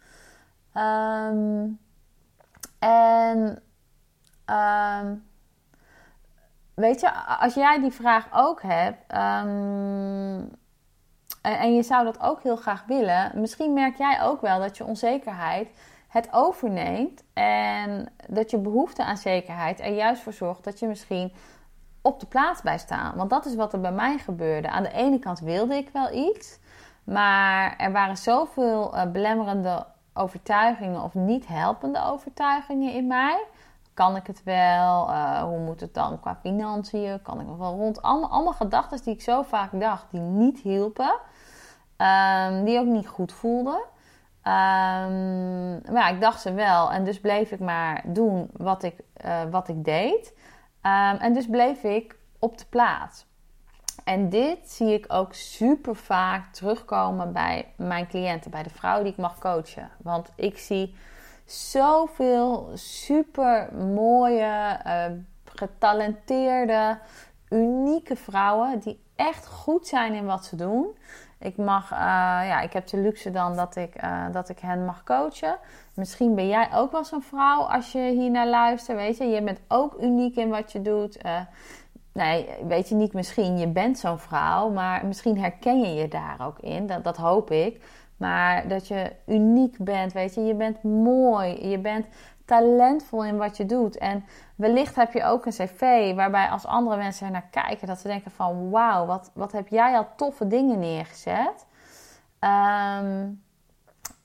Ehm, 0.74 1.68
en 2.80 3.64
ehm, 4.46 5.16
weet 6.76 7.00
je, 7.00 7.14
als 7.40 7.54
jij 7.54 7.80
die 7.80 7.92
vraag 7.92 8.28
ook 8.34 8.62
hebt 8.62 9.04
ehm, 9.08 10.44
en, 11.42 11.76
je 11.76 11.84
zou 11.84 12.04
dat 12.04 12.22
ook 12.22 12.44
heel 12.44 12.56
graag 12.56 12.84
willen, 12.88 13.32
misschien 13.36 13.74
merk 13.74 13.98
jij 13.98 14.22
ook 14.22 14.42
wel 14.42 14.60
dat 14.60 14.78
je 14.78 14.86
onzekerheid 14.86 15.70
het 16.08 16.28
overneemt 16.32 17.24
en 17.34 18.10
dat 18.28 18.52
je 18.52 18.58
behoefte 18.58 19.04
aan 19.04 19.18
zekerheid 19.18 19.80
er 19.80 19.94
juist 19.94 20.22
voor 20.22 20.34
zorgt 20.34 20.64
dat 20.64 20.80
je 20.80 20.88
misschien 20.88 21.34
op 22.02 22.20
de 22.20 22.26
plaats 22.26 22.62
bij 22.62 22.78
staan. 22.78 23.16
Want 23.16 23.30
dat 23.30 23.46
is 23.46 23.56
wat 23.56 23.74
er 23.74 23.82
bij 23.82 23.92
mij 23.92 24.18
gebeurde. 24.18 24.70
Aan 24.70 24.84
de 24.84 24.92
ene 24.92 25.20
kant 25.20 25.40
wilde 25.40 25.76
ik 25.76 25.90
wel 25.94 26.14
iets, 26.14 26.60
maar 27.04 27.76
er 27.78 27.92
waren 27.92 28.18
zoveel 28.18 28.96
uh, 28.96 29.12
belemmerende 29.12 29.86
overtuigingen 30.14 31.02
of 31.02 31.14
niet 31.14 31.48
helpende 31.48 32.04
overtuigingen 32.04 32.94
in 32.94 33.08
mij. 33.08 33.44
Kan 33.96 34.16
ik 34.16 34.28
het 34.28 34.44
wel? 34.44 35.10
Uh, 35.10 35.42
hoe 35.42 35.60
moet 35.60 35.80
het 35.80 35.94
dan 35.94 36.20
qua 36.20 36.38
financiën? 36.42 37.22
Kan 37.22 37.40
ik 37.40 37.48
nog 37.48 37.58
wel 37.58 37.76
rond? 37.76 38.02
Allemaal, 38.02 38.30
allemaal 38.30 38.54
gedachten 38.54 39.04
die 39.04 39.14
ik 39.14 39.22
zo 39.22 39.42
vaak 39.42 39.80
dacht, 39.80 40.06
die 40.12 40.20
niet 40.20 40.60
hielpen. 40.60 41.20
Um, 41.98 42.64
die 42.64 42.80
ook 42.80 42.86
niet 42.86 43.08
goed 43.08 43.34
voelden. 43.34 43.74
Um, 43.74 43.82
maar 45.92 45.94
ja, 45.94 46.08
ik 46.08 46.22
dacht 46.22 46.42
ze 46.42 46.54
wel. 46.54 46.92
En 46.92 47.04
dus 47.04 47.20
bleef 47.20 47.52
ik 47.52 47.60
maar 47.60 48.02
doen 48.06 48.50
wat 48.54 48.84
ik, 48.84 48.96
uh, 49.26 49.42
wat 49.52 49.68
ik 49.68 49.84
deed. 49.84 50.34
Um, 50.82 51.18
en 51.18 51.34
dus 51.34 51.48
bleef 51.48 51.84
ik 51.84 52.18
op 52.40 52.58
de 52.58 52.66
plaats. 52.70 53.26
En 54.04 54.30
dit 54.30 54.72
zie 54.72 54.94
ik 54.94 55.06
ook 55.08 55.34
super 55.34 55.96
vaak 55.96 56.54
terugkomen 56.54 57.34
bij 57.34 57.74
mijn 57.78 58.08
cliënten, 58.08 58.52
bij 58.52 58.64
de 58.64 58.70
vrouwen 58.70 59.04
die 59.04 59.14
ik 59.14 59.20
mag 59.20 59.40
coachen. 59.40 59.90
Want 59.98 60.32
ik 60.36 60.58
zie 60.58 60.96
zoveel 61.46 62.70
super 62.74 63.74
mooie, 63.74 64.80
uh, 64.86 65.06
getalenteerde, 65.46 66.98
unieke 67.50 68.16
vrouwen 68.16 68.80
die 68.80 69.04
echt 69.16 69.48
goed 69.48 69.88
zijn 69.88 70.14
in 70.14 70.26
wat 70.26 70.46
ze 70.46 70.56
doen. 70.56 70.98
Ik, 71.40 71.58
mag, 71.58 71.92
uh, 71.92 71.98
ja, 72.48 72.62
ik 72.62 72.74
heb 72.74 72.88
de 72.88 72.98
luxe 72.98 73.32
dan 73.32 73.56
dat 73.56 73.76
ik, 73.76 74.04
uh, 74.04 74.26
dat 74.32 74.50
ik 74.50 74.60
hen 74.60 74.86
mag 74.86 75.04
coachen. 75.04 75.58
Misschien 75.94 76.36
ben 76.36 76.48
jij 76.48 76.70
ook 76.74 76.92
wel 76.92 77.04
zo'n 77.04 77.22
vrouw 77.22 77.62
als 77.62 77.92
je 77.92 78.00
hier 78.00 78.32
naar 78.32 78.48
luistert. 78.48 78.98
Weet 78.98 79.18
je, 79.18 79.26
je 79.26 79.44
bent 79.44 79.60
ook 79.68 80.02
uniek 80.02 80.36
in 80.36 80.50
wat 80.50 80.72
je 80.72 80.82
doet. 80.82 81.22
Nee, 82.12 82.50
weet 82.68 82.90
je 82.90 82.96
niet 82.96 83.14
misschien, 83.14 83.58
je 83.58 83.68
bent 83.68 84.00
zo'n 84.00 84.20
vrouw. 84.20 84.70
Maar 84.70 85.06
misschien 85.06 85.40
herken 85.40 85.80
je 85.80 85.94
je 85.94 86.08
daar 86.08 86.38
ook 86.42 86.60
in. 86.60 86.88
Dat, 86.88 87.04
dat 87.04 87.18
hoop 87.18 87.52
ik. 87.52 87.82
Maar 88.18 88.68
dat 88.68 88.88
je 88.88 89.12
uniek 89.28 89.78
bent, 89.78 90.14
weet 90.14 90.34
je. 90.34 90.42
Je 90.42 90.56
bent 90.56 90.84
mooi. 90.84 91.70
Je 91.70 91.80
bent 91.80 92.06
talentvol 92.46 93.26
in 93.26 93.38
wat 93.38 93.58
je 93.58 93.66
doet. 93.66 93.98
En 93.98 94.26
wellicht 94.56 94.96
heb 94.96 95.14
je 95.14 95.24
ook 95.24 95.46
een 95.46 95.52
cv 95.52 96.16
waarbij 96.16 96.48
als 96.48 96.66
andere 96.66 96.98
mensen 96.98 97.26
er 97.26 97.32
naar 97.32 97.48
kijken, 97.52 97.88
dat 97.88 98.00
ze 98.00 98.08
denken 98.08 98.32
van 98.32 98.70
wauw, 98.70 99.06
wat, 99.06 99.32
wat 99.34 99.52
heb 99.52 99.68
jij 99.68 99.98
al 99.98 100.08
toffe 100.16 100.48
dingen 100.48 100.80
neergezet. 100.80 101.66
Um, 102.40 103.44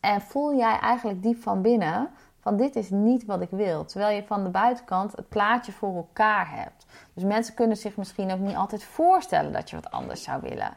en 0.00 0.20
voel 0.20 0.56
jij 0.56 0.78
eigenlijk 0.78 1.22
diep 1.22 1.42
van 1.42 1.62
binnen 1.62 2.10
van 2.40 2.56
dit 2.56 2.76
is 2.76 2.90
niet 2.90 3.24
wat 3.24 3.40
ik 3.40 3.50
wil. 3.50 3.84
Terwijl 3.84 4.16
je 4.16 4.26
van 4.26 4.44
de 4.44 4.50
buitenkant 4.50 5.16
het 5.16 5.28
plaatje 5.28 5.72
voor 5.72 5.96
elkaar 5.96 6.50
hebt. 6.50 6.86
Dus 7.14 7.24
mensen 7.24 7.54
kunnen 7.54 7.76
zich 7.76 7.96
misschien 7.96 8.32
ook 8.32 8.38
niet 8.38 8.56
altijd 8.56 8.84
voorstellen 8.84 9.52
dat 9.52 9.70
je 9.70 9.76
wat 9.76 9.90
anders 9.90 10.22
zou 10.22 10.40
willen. 10.40 10.76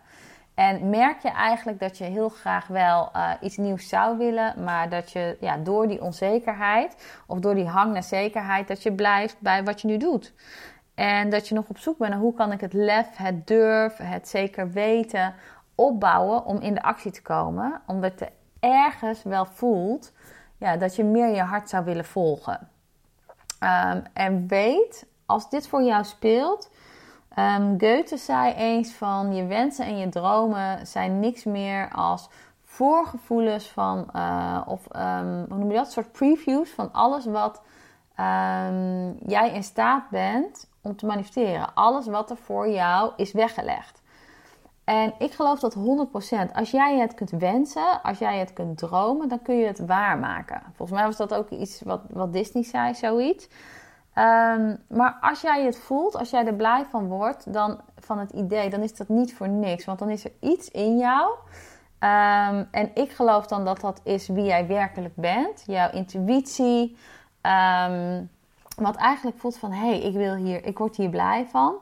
En 0.55 0.89
merk 0.89 1.21
je 1.21 1.29
eigenlijk 1.29 1.79
dat 1.79 1.97
je 1.97 2.03
heel 2.03 2.29
graag 2.29 2.67
wel 2.67 3.09
uh, 3.15 3.31
iets 3.41 3.57
nieuws 3.57 3.89
zou 3.89 4.17
willen, 4.17 4.63
maar 4.63 4.89
dat 4.89 5.11
je 5.11 5.37
ja, 5.39 5.57
door 5.57 5.87
die 5.87 6.01
onzekerheid 6.01 7.21
of 7.27 7.39
door 7.39 7.55
die 7.55 7.67
hang 7.67 7.93
naar 7.93 8.03
zekerheid, 8.03 8.67
dat 8.67 8.83
je 8.83 8.93
blijft 8.93 9.39
bij 9.39 9.63
wat 9.63 9.81
je 9.81 9.87
nu 9.87 9.97
doet. 9.97 10.33
En 10.95 11.29
dat 11.29 11.47
je 11.47 11.55
nog 11.55 11.67
op 11.67 11.77
zoek 11.77 11.97
bent 11.97 12.09
naar 12.11 12.19
hoe 12.19 12.33
kan 12.33 12.51
ik 12.51 12.61
het 12.61 12.73
lef, 12.73 13.17
het 13.17 13.47
durf, 13.47 13.97
het 13.97 14.27
zeker 14.27 14.71
weten 14.71 15.33
opbouwen 15.75 16.45
om 16.45 16.59
in 16.59 16.73
de 16.73 16.81
actie 16.83 17.11
te 17.11 17.21
komen. 17.21 17.81
Omdat 17.87 18.19
je 18.19 18.31
ergens 18.59 19.23
wel 19.23 19.45
voelt 19.45 20.11
ja, 20.57 20.77
dat 20.77 20.95
je 20.95 21.03
meer 21.03 21.35
je 21.35 21.41
hart 21.41 21.69
zou 21.69 21.85
willen 21.85 22.05
volgen. 22.05 22.69
Um, 23.59 24.03
en 24.13 24.47
weet, 24.47 25.05
als 25.25 25.49
dit 25.49 25.67
voor 25.67 25.81
jou 25.81 26.03
speelt, 26.03 26.69
Um, 27.39 27.79
Goethe 27.79 28.17
zei 28.17 28.53
eens 28.53 28.91
van 28.91 29.35
je 29.35 29.45
wensen 29.45 29.85
en 29.85 29.97
je 29.97 30.09
dromen 30.09 30.87
zijn 30.87 31.19
niks 31.19 31.43
meer 31.43 31.91
als 31.91 32.29
voorgevoelens 32.63 33.69
van, 33.69 34.09
uh, 34.15 34.61
of 34.65 34.87
um, 34.95 35.45
hoe 35.49 35.57
noem 35.57 35.69
je 35.69 35.77
dat, 35.77 35.91
soort 35.91 36.11
previews 36.11 36.69
van 36.69 36.91
alles 36.91 37.25
wat 37.25 37.61
um, 38.19 39.17
jij 39.25 39.51
in 39.53 39.63
staat 39.63 40.09
bent 40.09 40.69
om 40.81 40.95
te 40.95 41.05
manifesteren. 41.05 41.73
Alles 41.73 42.05
wat 42.05 42.29
er 42.29 42.37
voor 42.37 42.69
jou 42.69 43.11
is 43.15 43.31
weggelegd. 43.31 44.01
En 44.83 45.13
ik 45.17 45.31
geloof 45.31 45.59
dat 45.59 45.75
100%. 45.75 45.79
Als 46.53 46.71
jij 46.71 46.99
het 46.99 47.13
kunt 47.13 47.29
wensen, 47.29 48.01
als 48.03 48.17
jij 48.19 48.39
het 48.39 48.53
kunt 48.53 48.77
dromen, 48.77 49.29
dan 49.29 49.41
kun 49.41 49.55
je 49.55 49.65
het 49.65 49.85
waarmaken. 49.85 50.61
Volgens 50.75 50.97
mij 50.97 51.07
was 51.07 51.17
dat 51.17 51.33
ook 51.33 51.49
iets 51.49 51.81
wat, 51.81 52.01
wat 52.09 52.33
Disney 52.33 52.63
zei, 52.63 52.93
zoiets. 52.93 53.47
Um, 54.15 54.77
maar 54.87 55.17
als 55.21 55.41
jij 55.41 55.65
het 55.65 55.79
voelt, 55.79 56.15
als 56.15 56.29
jij 56.29 56.45
er 56.45 56.53
blij 56.53 56.85
van 56.85 57.07
wordt, 57.07 57.53
dan 57.53 57.81
van 57.95 58.19
het 58.19 58.31
idee, 58.31 58.69
dan 58.69 58.81
is 58.81 58.95
dat 58.95 59.07
niet 59.07 59.35
voor 59.35 59.49
niks. 59.49 59.85
Want 59.85 59.99
dan 59.99 60.09
is 60.09 60.25
er 60.25 60.31
iets 60.39 60.71
in 60.71 60.97
jou. 60.97 61.29
Um, 61.99 62.67
en 62.71 62.91
ik 62.93 63.11
geloof 63.11 63.47
dan 63.47 63.65
dat 63.65 63.81
dat 63.81 64.01
is 64.03 64.27
wie 64.27 64.43
jij 64.43 64.67
werkelijk 64.67 65.15
bent. 65.15 65.63
Jouw 65.65 65.91
intuïtie. 65.91 66.97
Um, 67.41 68.29
wat 68.75 68.95
eigenlijk 68.95 69.37
voelt 69.37 69.57
van, 69.57 69.71
hé, 69.71 69.87
hey, 69.87 70.01
ik 70.01 70.13
wil 70.13 70.35
hier, 70.35 70.65
ik 70.65 70.77
word 70.77 70.95
hier 70.95 71.09
blij 71.09 71.45
van. 71.45 71.75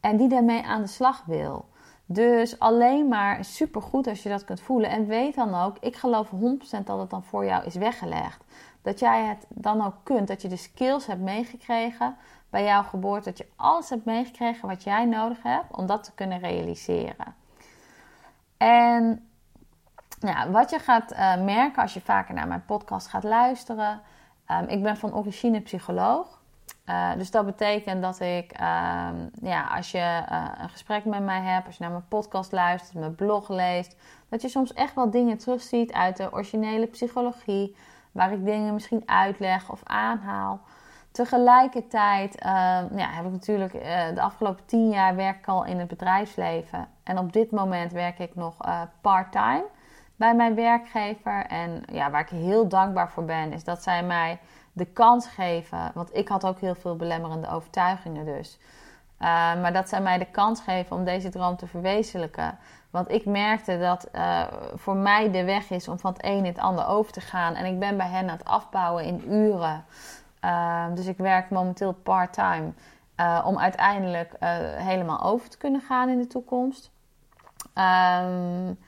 En 0.00 0.16
die 0.16 0.28
daarmee 0.28 0.62
aan 0.62 0.82
de 0.82 0.88
slag 0.88 1.22
wil. 1.26 1.68
Dus 2.06 2.58
alleen 2.58 3.08
maar 3.08 3.44
supergoed 3.44 4.06
als 4.06 4.22
je 4.22 4.28
dat 4.28 4.44
kunt 4.44 4.60
voelen. 4.60 4.90
En 4.90 5.06
weet 5.06 5.34
dan 5.34 5.54
ook, 5.54 5.76
ik 5.80 5.96
geloof 5.96 6.30
100% 6.30 6.84
dat 6.84 6.98
het 6.98 7.10
dan 7.10 7.24
voor 7.24 7.44
jou 7.44 7.64
is 7.64 7.74
weggelegd 7.74 8.44
dat 8.82 8.98
jij 8.98 9.24
het 9.24 9.46
dan 9.48 9.84
ook 9.84 9.96
kunt. 10.02 10.28
Dat 10.28 10.42
je 10.42 10.48
de 10.48 10.56
skills 10.56 11.06
hebt 11.06 11.20
meegekregen 11.20 12.16
bij 12.50 12.64
jouw 12.64 12.82
geboorte. 12.82 13.28
Dat 13.28 13.38
je 13.38 13.48
alles 13.56 13.90
hebt 13.90 14.04
meegekregen 14.04 14.68
wat 14.68 14.82
jij 14.82 15.04
nodig 15.04 15.42
hebt 15.42 15.76
om 15.76 15.86
dat 15.86 16.04
te 16.04 16.12
kunnen 16.14 16.38
realiseren. 16.38 17.34
En 18.56 19.28
ja, 20.20 20.50
wat 20.50 20.70
je 20.70 20.78
gaat 20.78 21.12
uh, 21.12 21.42
merken 21.42 21.82
als 21.82 21.94
je 21.94 22.00
vaker 22.00 22.34
naar 22.34 22.48
mijn 22.48 22.64
podcast 22.64 23.06
gaat 23.06 23.24
luisteren. 23.24 24.00
Um, 24.48 24.68
ik 24.68 24.82
ben 24.82 24.96
van 24.96 25.14
origine 25.14 25.60
psycholoog. 25.60 26.38
Uh, 26.86 27.12
dus 27.16 27.30
dat 27.30 27.46
betekent 27.46 28.02
dat 28.02 28.20
ik, 28.20 28.52
um, 28.52 29.30
ja, 29.42 29.66
als 29.76 29.90
je 29.90 30.24
uh, 30.30 30.48
een 30.58 30.68
gesprek 30.68 31.04
met 31.04 31.22
mij 31.22 31.40
hebt, 31.40 31.66
als 31.66 31.76
je 31.76 31.82
naar 31.82 31.92
mijn 31.92 32.08
podcast 32.08 32.52
luistert, 32.52 32.94
mijn 32.94 33.14
blog 33.14 33.48
leest, 33.48 33.96
dat 34.28 34.42
je 34.42 34.48
soms 34.48 34.72
echt 34.72 34.94
wel 34.94 35.10
dingen 35.10 35.38
terugziet 35.38 35.92
uit 35.92 36.16
de 36.16 36.32
originele 36.32 36.86
psychologie, 36.86 37.76
waar 38.12 38.32
ik 38.32 38.44
dingen 38.44 38.74
misschien 38.74 39.02
uitleg 39.06 39.70
of 39.70 39.80
aanhaal. 39.84 40.60
Tegelijkertijd 41.12 42.34
uh, 42.34 42.50
ja, 42.96 43.10
heb 43.10 43.24
ik 43.24 43.30
natuurlijk 43.30 43.74
uh, 43.74 43.82
de 44.14 44.20
afgelopen 44.20 44.64
tien 44.64 44.88
jaar 44.88 45.16
werk 45.16 45.38
ik 45.38 45.48
al 45.48 45.64
in 45.64 45.78
het 45.78 45.88
bedrijfsleven. 45.88 46.88
En 47.02 47.18
op 47.18 47.32
dit 47.32 47.50
moment 47.50 47.92
werk 47.92 48.18
ik 48.18 48.34
nog 48.34 48.66
uh, 48.66 48.80
part-time 49.00 49.64
bij 50.16 50.34
mijn 50.34 50.54
werkgever. 50.54 51.46
En 51.46 51.82
ja, 51.92 52.10
waar 52.10 52.20
ik 52.20 52.28
heel 52.28 52.68
dankbaar 52.68 53.10
voor 53.10 53.24
ben, 53.24 53.52
is 53.52 53.64
dat 53.64 53.82
zij 53.82 54.02
mij 54.02 54.38
de 54.72 54.84
kans 54.84 55.26
geven. 55.26 55.90
Want 55.94 56.16
ik 56.16 56.28
had 56.28 56.46
ook 56.46 56.60
heel 56.60 56.74
veel 56.74 56.96
belemmerende 56.96 57.48
overtuigingen 57.48 58.24
dus. 58.24 58.58
maar 59.18 59.72
dat 59.72 59.88
zij 59.88 60.00
mij 60.00 60.18
de 60.18 60.30
kans 60.30 60.60
geven 60.60 60.96
om 60.96 61.04
deze 61.04 61.28
droom 61.28 61.56
te 61.56 61.66
verwezenlijken. 61.66 62.58
Want 62.90 63.10
ik 63.10 63.26
merkte 63.26 63.78
dat 63.78 64.08
uh, 64.14 64.42
voor 64.74 64.96
mij 64.96 65.30
de 65.30 65.44
weg 65.44 65.70
is 65.70 65.88
om 65.88 65.98
van 65.98 66.12
het 66.12 66.24
een 66.24 66.36
in 66.36 66.44
het 66.44 66.58
ander 66.58 66.86
over 66.86 67.12
te 67.12 67.20
gaan. 67.20 67.54
En 67.54 67.64
ik 67.64 67.78
ben 67.78 67.96
bij 67.96 68.08
hen 68.08 68.30
aan 68.30 68.36
het 68.36 68.44
afbouwen 68.44 69.04
in 69.04 69.32
uren. 69.32 69.84
Uh, 70.44 70.84
dus 70.94 71.06
ik 71.06 71.16
werk 71.16 71.50
momenteel 71.50 71.92
part-time. 71.92 72.72
Uh, 73.16 73.42
om 73.46 73.58
uiteindelijk 73.58 74.34
helemaal 74.76 75.22
over 75.22 75.50
te 75.50 75.58
kunnen 75.58 75.80
gaan 75.80 76.08
in 76.08 76.18
de 76.18 76.26
toekomst. 76.26 76.90
Um, 77.74 78.78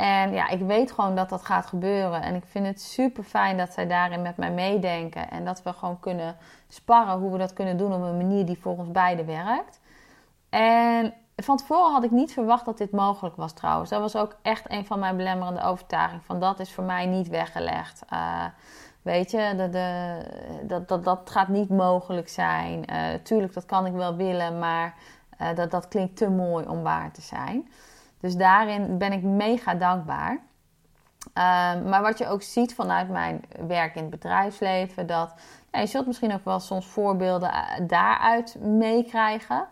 en 0.00 0.32
ja, 0.32 0.48
ik 0.48 0.60
weet 0.60 0.92
gewoon 0.92 1.14
dat 1.14 1.28
dat 1.28 1.44
gaat 1.44 1.66
gebeuren. 1.66 2.22
En 2.22 2.34
ik 2.34 2.44
vind 2.46 2.66
het 2.66 2.80
super 2.80 3.24
fijn 3.24 3.56
dat 3.56 3.72
zij 3.72 3.86
daarin 3.86 4.22
met 4.22 4.36
mij 4.36 4.50
meedenken. 4.50 5.30
En 5.30 5.44
dat 5.44 5.62
we 5.62 5.72
gewoon 5.72 6.00
kunnen 6.00 6.36
sparren 6.68 7.18
hoe 7.18 7.32
we 7.32 7.38
dat 7.38 7.52
kunnen 7.52 7.76
doen 7.76 7.94
op 7.94 8.02
een 8.02 8.16
manier 8.16 8.46
die 8.46 8.58
voor 8.58 8.78
ons 8.78 8.90
beiden 8.90 9.26
werkt. 9.26 9.80
En 10.48 11.14
van 11.44 11.56
tevoren 11.56 11.92
had 11.92 12.04
ik 12.04 12.10
niet 12.10 12.32
verwacht 12.32 12.64
dat 12.64 12.78
dit 12.78 12.90
mogelijk 12.90 13.36
was 13.36 13.52
trouwens. 13.52 13.90
Dat 13.90 14.00
was 14.00 14.16
ook 14.16 14.36
echt 14.42 14.70
een 14.70 14.86
van 14.86 14.98
mijn 14.98 15.16
belemmerende 15.16 15.62
overtuigingen. 15.62 16.24
Van 16.24 16.40
dat 16.40 16.60
is 16.60 16.72
voor 16.72 16.84
mij 16.84 17.06
niet 17.06 17.28
weggelegd. 17.28 18.02
Uh, 18.12 18.44
weet 19.02 19.30
je, 19.30 19.54
de, 19.70 20.18
dat, 20.62 20.88
dat, 20.88 21.04
dat 21.04 21.30
gaat 21.30 21.48
niet 21.48 21.68
mogelijk 21.68 22.28
zijn. 22.28 22.84
Uh, 22.92 23.14
tuurlijk, 23.22 23.54
dat 23.54 23.66
kan 23.66 23.86
ik 23.86 23.92
wel 23.92 24.16
willen, 24.16 24.58
maar 24.58 24.94
uh, 25.40 25.54
dat, 25.54 25.70
dat 25.70 25.88
klinkt 25.88 26.16
te 26.16 26.30
mooi 26.30 26.66
om 26.66 26.82
waar 26.82 27.12
te 27.12 27.22
zijn. 27.22 27.68
Dus 28.20 28.36
daarin 28.36 28.98
ben 28.98 29.12
ik 29.12 29.22
mega 29.22 29.74
dankbaar. 29.74 30.30
Um, 30.30 31.88
maar 31.88 32.02
wat 32.02 32.18
je 32.18 32.28
ook 32.28 32.42
ziet 32.42 32.74
vanuit 32.74 33.08
mijn 33.08 33.44
werk 33.66 33.94
in 33.94 34.00
het 34.00 34.10
bedrijfsleven, 34.10 35.06
dat 35.06 35.34
je 35.70 35.86
zult 35.86 36.06
misschien 36.06 36.34
ook 36.34 36.44
wel 36.44 36.60
soms 36.60 36.86
voorbeelden 36.86 37.52
daaruit 37.86 38.56
meekrijgen. 38.60 39.66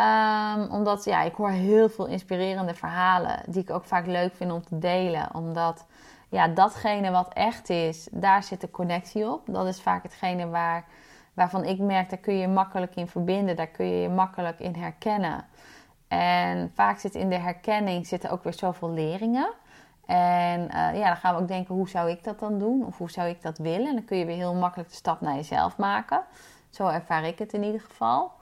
Um, 0.00 0.70
omdat 0.70 1.04
ja, 1.04 1.22
ik 1.22 1.34
hoor 1.34 1.50
heel 1.50 1.88
veel 1.88 2.06
inspirerende 2.06 2.74
verhalen 2.74 3.40
die 3.46 3.62
ik 3.62 3.70
ook 3.70 3.84
vaak 3.84 4.06
leuk 4.06 4.34
vind 4.34 4.52
om 4.52 4.64
te 4.64 4.78
delen. 4.78 5.34
Omdat 5.34 5.86
ja, 6.28 6.48
datgene 6.48 7.10
wat 7.10 7.32
echt 7.32 7.70
is, 7.70 8.08
daar 8.10 8.42
zit 8.42 8.60
de 8.60 8.70
connectie 8.70 9.26
op. 9.32 9.42
Dat 9.46 9.66
is 9.66 9.82
vaak 9.82 10.02
hetgene 10.02 10.48
waar, 10.48 10.84
waarvan 11.34 11.64
ik 11.64 11.78
merk, 11.78 12.10
daar 12.10 12.18
kun 12.18 12.34
je 12.34 12.40
je 12.40 12.48
makkelijk 12.48 12.94
in 12.94 13.08
verbinden. 13.08 13.56
Daar 13.56 13.66
kun 13.66 13.86
je 13.86 14.00
je 14.00 14.08
makkelijk 14.08 14.58
in 14.58 14.74
herkennen. 14.74 15.44
En 16.08 16.72
vaak 16.74 16.98
zit 16.98 17.14
in 17.14 17.28
de 17.28 17.38
herkenning 17.38 18.06
zitten 18.06 18.30
ook 18.30 18.42
weer 18.44 18.54
zoveel 18.54 18.90
leringen. 18.90 19.52
En 20.06 20.60
uh, 20.60 20.98
ja, 20.98 21.06
dan 21.06 21.16
gaan 21.16 21.34
we 21.34 21.40
ook 21.40 21.48
denken, 21.48 21.74
hoe 21.74 21.88
zou 21.88 22.10
ik 22.10 22.24
dat 22.24 22.38
dan 22.38 22.58
doen? 22.58 22.86
Of 22.86 22.98
hoe 22.98 23.10
zou 23.10 23.28
ik 23.28 23.42
dat 23.42 23.58
willen? 23.58 23.88
En 23.88 23.94
dan 23.94 24.04
kun 24.04 24.16
je 24.18 24.24
weer 24.24 24.36
heel 24.36 24.54
makkelijk 24.54 24.88
de 24.88 24.94
stap 24.94 25.20
naar 25.20 25.34
jezelf 25.34 25.76
maken. 25.76 26.22
Zo 26.70 26.88
ervaar 26.88 27.24
ik 27.24 27.38
het 27.38 27.52
in 27.52 27.62
ieder 27.62 27.80
geval. 27.80 28.32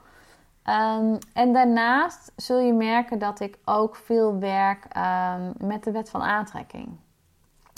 Um, 0.69 1.19
en 1.33 1.53
daarnaast 1.53 2.33
zul 2.37 2.59
je 2.59 2.73
merken 2.73 3.19
dat 3.19 3.41
ik 3.41 3.59
ook 3.65 3.97
veel 3.97 4.39
werk 4.39 4.87
um, 4.97 5.69
met 5.69 5.85
de 5.85 5.91
wet 5.91 6.11
van 6.11 6.23
aantrekking. 6.23 6.97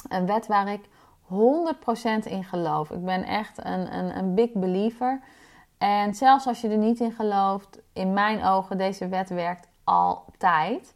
Een 0.09 0.27
wet 0.27 0.47
waar 0.47 0.69
ik 0.69 0.89
100% 1.25 1.29
in 2.25 2.45
geloof. 2.45 2.91
Ik 2.91 3.05
ben 3.05 3.25
echt 3.25 3.65
een, 3.65 3.95
een, 3.95 4.17
een 4.17 4.35
big 4.35 4.53
believer. 4.53 5.21
En 5.79 6.15
zelfs 6.15 6.47
als 6.47 6.61
je 6.61 6.69
er 6.69 6.77
niet 6.77 7.01
in 7.01 7.13
gelooft, 7.13 7.79
in 7.93 8.13
mijn 8.13 8.45
ogen, 8.45 8.79
deze 8.79 9.09
wet 9.09 9.29
werkt 9.29 9.69
altijd. 9.85 10.95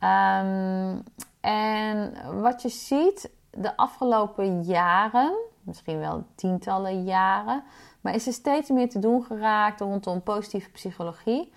Um, 0.00 1.02
en 1.40 2.14
wat 2.40 2.62
je 2.62 2.68
ziet 2.68 3.30
de 3.50 3.76
afgelopen 3.76 4.62
jaren, 4.62 5.32
misschien 5.68 5.98
wel 5.98 6.24
tientallen 6.34 7.04
jaren, 7.04 7.62
maar 8.00 8.14
is 8.14 8.26
er 8.26 8.32
steeds 8.32 8.70
meer 8.70 8.88
te 8.88 8.98
doen 8.98 9.24
geraakt 9.24 9.80
rondom 9.80 10.22
positieve 10.22 10.70
psychologie. 10.70 11.52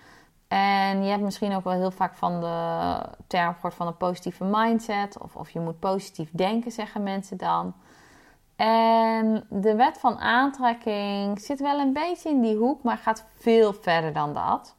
En 0.48 1.02
je 1.02 1.10
hebt 1.10 1.22
misschien 1.22 1.54
ook 1.54 1.64
wel 1.64 1.72
heel 1.72 1.90
vaak 1.90 2.14
van 2.14 2.40
de 2.40 2.96
term 3.26 3.54
gehoord 3.54 3.74
van 3.74 3.86
een 3.86 3.96
positieve 3.96 4.44
mindset. 4.44 5.18
Of, 5.18 5.36
of 5.36 5.50
je 5.50 5.60
moet 5.60 5.78
positief 5.78 6.30
denken, 6.32 6.70
zeggen 6.70 7.02
mensen 7.02 7.36
dan. 7.36 7.74
En 8.56 9.46
de 9.48 9.74
wet 9.74 9.98
van 9.98 10.18
aantrekking 10.18 11.40
zit 11.40 11.60
wel 11.60 11.78
een 11.78 11.92
beetje 11.92 12.28
in 12.28 12.40
die 12.40 12.56
hoek, 12.56 12.82
maar 12.82 12.98
gaat 12.98 13.24
veel 13.34 13.72
verder 13.72 14.12
dan 14.12 14.34
dat. 14.34 14.74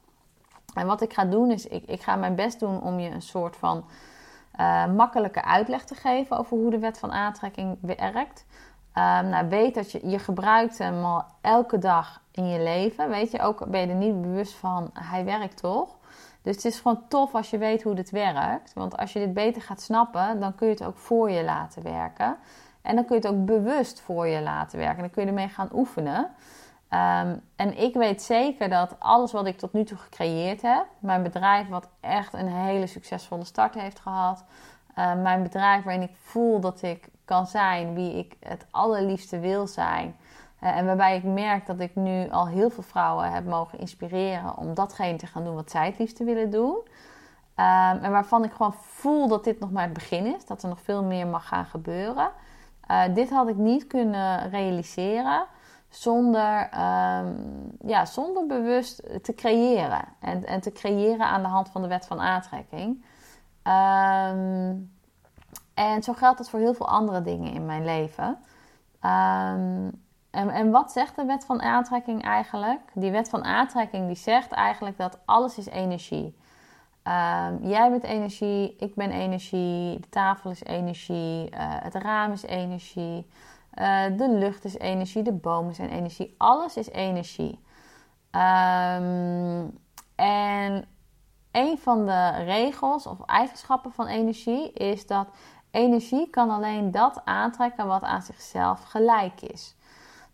En 0.74 0.86
wat 0.86 1.00
ik 1.00 1.12
ga 1.12 1.24
doen 1.24 1.50
is, 1.50 1.66
ik, 1.66 1.84
ik 1.86 2.02
ga 2.02 2.16
mijn 2.16 2.34
best 2.34 2.60
doen 2.60 2.82
om 2.82 2.98
je 2.98 3.10
een 3.10 3.22
soort 3.22 3.56
van 3.56 3.84
uh, 4.60 4.86
makkelijke 4.86 5.44
uitleg 5.44 5.84
te 5.84 5.94
geven 5.94 6.38
over 6.38 6.56
hoe 6.56 6.70
de 6.70 6.78
wet 6.78 6.98
van 6.98 7.12
aantrekking 7.12 7.78
werkt. 7.80 8.46
Um, 8.94 9.28
nou, 9.28 9.48
weet 9.48 9.74
dat 9.74 9.92
je, 9.92 10.08
je 10.08 10.18
gebruikt 10.18 10.78
hem 10.78 11.04
al 11.04 11.24
elke 11.40 11.78
dag 11.78 12.20
in 12.30 12.48
je 12.48 12.62
leven. 12.62 13.08
Weet 13.08 13.30
je, 13.30 13.40
ook 13.40 13.66
ben 13.66 13.80
je 13.80 13.86
er 13.86 13.94
niet 13.94 14.22
bewust 14.22 14.54
van, 14.54 14.90
hij 14.92 15.24
werkt 15.24 15.56
toch? 15.56 15.96
Dus 16.42 16.56
het 16.56 16.64
is 16.64 16.80
gewoon 16.80 17.08
tof 17.08 17.34
als 17.34 17.50
je 17.50 17.58
weet 17.58 17.82
hoe 17.82 17.94
dit 17.94 18.10
werkt. 18.10 18.72
Want 18.74 18.96
als 18.96 19.12
je 19.12 19.18
dit 19.18 19.34
beter 19.34 19.62
gaat 19.62 19.80
snappen, 19.80 20.40
dan 20.40 20.54
kun 20.54 20.66
je 20.66 20.72
het 20.72 20.84
ook 20.84 20.96
voor 20.96 21.30
je 21.30 21.44
laten 21.44 21.82
werken. 21.82 22.36
En 22.82 22.94
dan 22.94 23.04
kun 23.04 23.16
je 23.16 23.26
het 23.26 23.34
ook 23.34 23.44
bewust 23.44 24.00
voor 24.00 24.26
je 24.26 24.42
laten 24.42 24.78
werken. 24.78 25.00
Dan 25.00 25.10
kun 25.10 25.22
je 25.22 25.28
ermee 25.28 25.48
gaan 25.48 25.68
oefenen. 25.72 26.30
Um, 26.90 27.40
en 27.56 27.78
ik 27.78 27.94
weet 27.94 28.22
zeker 28.22 28.68
dat 28.68 28.96
alles 28.98 29.32
wat 29.32 29.46
ik 29.46 29.58
tot 29.58 29.72
nu 29.72 29.84
toe 29.84 29.98
gecreëerd 29.98 30.62
heb, 30.62 30.86
mijn 30.98 31.22
bedrijf 31.22 31.68
wat 31.68 31.88
echt 32.00 32.32
een 32.32 32.48
hele 32.48 32.86
succesvolle 32.86 33.44
start 33.44 33.74
heeft 33.74 33.98
gehad, 33.98 34.44
uh, 34.98 35.22
mijn 35.22 35.42
bedrijf 35.42 35.84
waarin 35.84 36.02
ik 36.02 36.16
voel 36.22 36.60
dat 36.60 36.82
ik 36.82 37.08
kan 37.24 37.46
zijn 37.46 37.94
wie 37.94 38.18
ik 38.18 38.36
het 38.40 38.66
allerliefste 38.70 39.38
wil 39.38 39.66
zijn. 39.66 40.16
Uh, 40.62 40.76
en 40.76 40.86
waarbij 40.86 41.16
ik 41.16 41.24
merk 41.24 41.66
dat 41.66 41.80
ik 41.80 41.94
nu 41.94 42.30
al 42.30 42.48
heel 42.48 42.70
veel 42.70 42.82
vrouwen 42.82 43.32
heb 43.32 43.44
mogen 43.44 43.78
inspireren 43.78 44.56
om 44.56 44.74
datgene 44.74 45.18
te 45.18 45.26
gaan 45.26 45.44
doen 45.44 45.54
wat 45.54 45.70
zij 45.70 45.86
het 45.86 45.98
liefste 45.98 46.24
willen 46.24 46.50
doen. 46.50 46.76
Um, 47.56 48.02
en 48.02 48.10
waarvan 48.10 48.44
ik 48.44 48.52
gewoon 48.52 48.74
voel 48.74 49.28
dat 49.28 49.44
dit 49.44 49.60
nog 49.60 49.70
maar 49.70 49.82
het 49.82 49.92
begin 49.92 50.34
is, 50.34 50.46
dat 50.46 50.62
er 50.62 50.68
nog 50.68 50.80
veel 50.80 51.04
meer 51.04 51.26
mag 51.26 51.48
gaan 51.48 51.64
gebeuren. 51.64 52.30
Uh, 52.90 53.02
dit 53.14 53.30
had 53.30 53.48
ik 53.48 53.56
niet 53.56 53.86
kunnen 53.86 54.50
realiseren 54.50 55.46
zonder, 55.88 56.62
um, 56.62 57.76
ja, 57.84 58.04
zonder 58.04 58.46
bewust 58.46 59.22
te 59.22 59.34
creëren. 59.34 60.04
En, 60.20 60.46
en 60.46 60.60
te 60.60 60.72
creëren 60.72 61.26
aan 61.26 61.42
de 61.42 61.48
hand 61.48 61.68
van 61.68 61.82
de 61.82 61.88
wet 61.88 62.06
van 62.06 62.20
aantrekking. 62.20 63.04
Um, 63.68 64.92
en 65.74 66.02
zo 66.02 66.12
geldt 66.12 66.38
dat 66.38 66.50
voor 66.50 66.58
heel 66.58 66.74
veel 66.74 66.88
andere 66.88 67.22
dingen 67.22 67.52
in 67.52 67.66
mijn 67.66 67.84
leven. 67.84 68.38
Um, 69.00 70.02
en, 70.30 70.48
en 70.50 70.70
wat 70.70 70.92
zegt 70.92 71.16
de 71.16 71.24
wet 71.24 71.44
van 71.44 71.62
aantrekking 71.62 72.22
eigenlijk? 72.22 72.80
Die 72.94 73.10
wet 73.10 73.28
van 73.28 73.44
aantrekking 73.44 74.06
die 74.06 74.16
zegt 74.16 74.52
eigenlijk 74.52 74.98
dat 74.98 75.18
alles 75.24 75.58
is 75.58 75.66
energie. 75.66 76.36
Um, 77.04 77.58
jij 77.66 77.90
bent 77.90 78.02
energie, 78.02 78.76
ik 78.76 78.94
ben 78.94 79.10
energie, 79.10 80.00
de 80.00 80.08
tafel 80.08 80.50
is 80.50 80.62
energie, 80.62 81.50
uh, 81.50 81.58
het 81.58 81.94
raam 81.94 82.32
is 82.32 82.42
energie. 82.42 83.26
Uh, 83.74 84.04
de 84.16 84.30
lucht 84.30 84.64
is 84.64 84.78
energie, 84.78 85.22
de 85.22 85.32
bomen 85.32 85.74
zijn 85.74 85.90
energie. 85.90 86.34
Alles 86.38 86.76
is 86.76 86.90
energie. 86.90 87.58
En 90.14 90.84
een 91.54 91.78
van 91.78 92.06
de 92.06 92.30
regels 92.30 93.06
of 93.06 93.24
eigenschappen 93.26 93.92
van 93.92 94.06
energie 94.06 94.72
is 94.72 95.06
dat 95.06 95.26
energie 95.70 96.30
kan 96.30 96.50
alleen 96.50 96.90
dat 96.90 97.20
aantrekken 97.24 97.86
wat 97.86 98.02
aan 98.02 98.22
zichzelf 98.22 98.82
gelijk 98.82 99.40
is. 99.40 99.76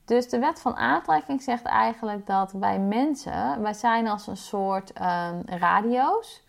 Dus 0.05 0.29
de 0.29 0.39
wet 0.39 0.61
van 0.61 0.77
aantrekking 0.77 1.43
zegt 1.43 1.65
eigenlijk 1.65 2.27
dat 2.27 2.53
wij 2.53 2.79
mensen, 2.79 3.63
wij 3.63 3.73
zijn 3.73 4.09
als 4.09 4.27
een 4.27 4.37
soort 4.37 4.93
um, 5.01 5.43
radio's. 5.45 6.43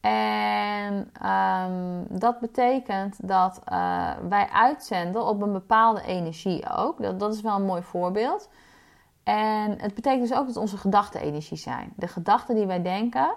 En 0.00 1.10
um, 1.26 2.06
dat 2.08 2.40
betekent 2.40 3.28
dat 3.28 3.60
uh, 3.72 4.10
wij 4.28 4.48
uitzenden 4.48 5.26
op 5.26 5.42
een 5.42 5.52
bepaalde 5.52 6.02
energie 6.02 6.70
ook. 6.76 7.02
Dat, 7.02 7.20
dat 7.20 7.34
is 7.34 7.40
wel 7.40 7.56
een 7.56 7.66
mooi 7.66 7.82
voorbeeld. 7.82 8.48
En 9.22 9.80
het 9.80 9.94
betekent 9.94 10.28
dus 10.28 10.38
ook 10.38 10.46
dat 10.46 10.56
onze 10.56 10.76
gedachten 10.76 11.20
energie 11.20 11.58
zijn. 11.58 11.92
De 11.96 12.08
gedachten 12.08 12.54
die 12.54 12.66
wij 12.66 12.82
denken 12.82 13.34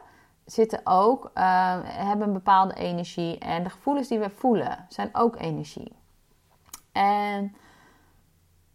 zitten 0.48 0.82
ook, 0.84 1.32
uh, 1.36 1.80
hebben 1.84 2.28
een 2.28 2.34
bepaalde 2.34 2.74
energie. 2.74 3.38
En 3.38 3.64
de 3.64 3.70
gevoelens 3.70 4.08
die 4.08 4.20
wij 4.20 4.30
voelen 4.30 4.86
zijn 4.90 5.10
ook 5.14 5.40
energie. 5.40 5.92
En 6.92 7.56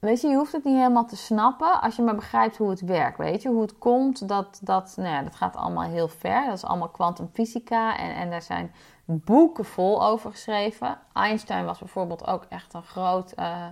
Weet 0.03 0.21
je, 0.21 0.29
je 0.29 0.37
hoeft 0.37 0.53
het 0.53 0.65
niet 0.65 0.77
helemaal 0.77 1.07
te 1.07 1.17
snappen 1.17 1.81
als 1.81 1.97
je 1.97 2.03
maar 2.03 2.15
begrijpt 2.15 2.57
hoe 2.57 2.71
het 2.71 2.81
werkt. 2.81 3.19
Weet 3.19 3.43
je, 3.43 3.49
hoe 3.49 3.63
het 3.63 3.79
komt, 3.79 4.29
dat, 4.29 4.61
dat, 4.63 4.95
nou 4.97 5.09
ja, 5.09 5.23
dat 5.23 5.35
gaat 5.35 5.57
allemaal 5.57 5.91
heel 5.91 6.09
ver. 6.09 6.45
Dat 6.45 6.57
is 6.57 6.65
allemaal 6.65 6.89
kwantumfysica 6.89 7.99
en, 7.99 8.15
en 8.15 8.31
daar 8.31 8.43
zijn 8.43 8.75
boeken 9.05 9.65
vol 9.65 10.05
over 10.05 10.31
geschreven. 10.31 10.99
Einstein 11.13 11.65
was 11.65 11.79
bijvoorbeeld 11.79 12.27
ook 12.27 12.45
echt 12.49 12.75
een 12.75 12.83
groot... 12.83 13.33
Uh, 13.39 13.67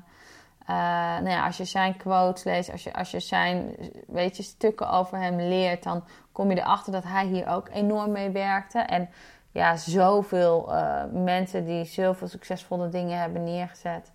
nou 0.66 1.28
ja, 1.28 1.46
als 1.46 1.56
je 1.56 1.64
zijn 1.64 1.96
quotes 1.96 2.44
leest, 2.44 2.72
als 2.72 2.82
je, 2.82 2.92
als 2.92 3.10
je 3.10 3.20
zijn 3.20 3.76
weet 4.06 4.36
je, 4.36 4.42
stukken 4.42 4.90
over 4.90 5.18
hem 5.18 5.36
leert, 5.36 5.82
dan 5.82 6.04
kom 6.40 6.50
je 6.50 6.58
erachter 6.58 6.92
dat 6.92 7.04
hij 7.04 7.26
hier 7.26 7.46
ook 7.48 7.68
enorm 7.72 8.12
mee 8.12 8.30
werkte. 8.30 8.78
En 8.78 9.08
ja, 9.50 9.76
zoveel 9.76 10.74
uh, 10.74 11.02
mensen 11.12 11.64
die 11.64 11.84
zoveel 11.84 12.28
succesvolle 12.28 12.88
dingen 12.88 13.18
hebben 13.18 13.44
neergezet. 13.44 14.12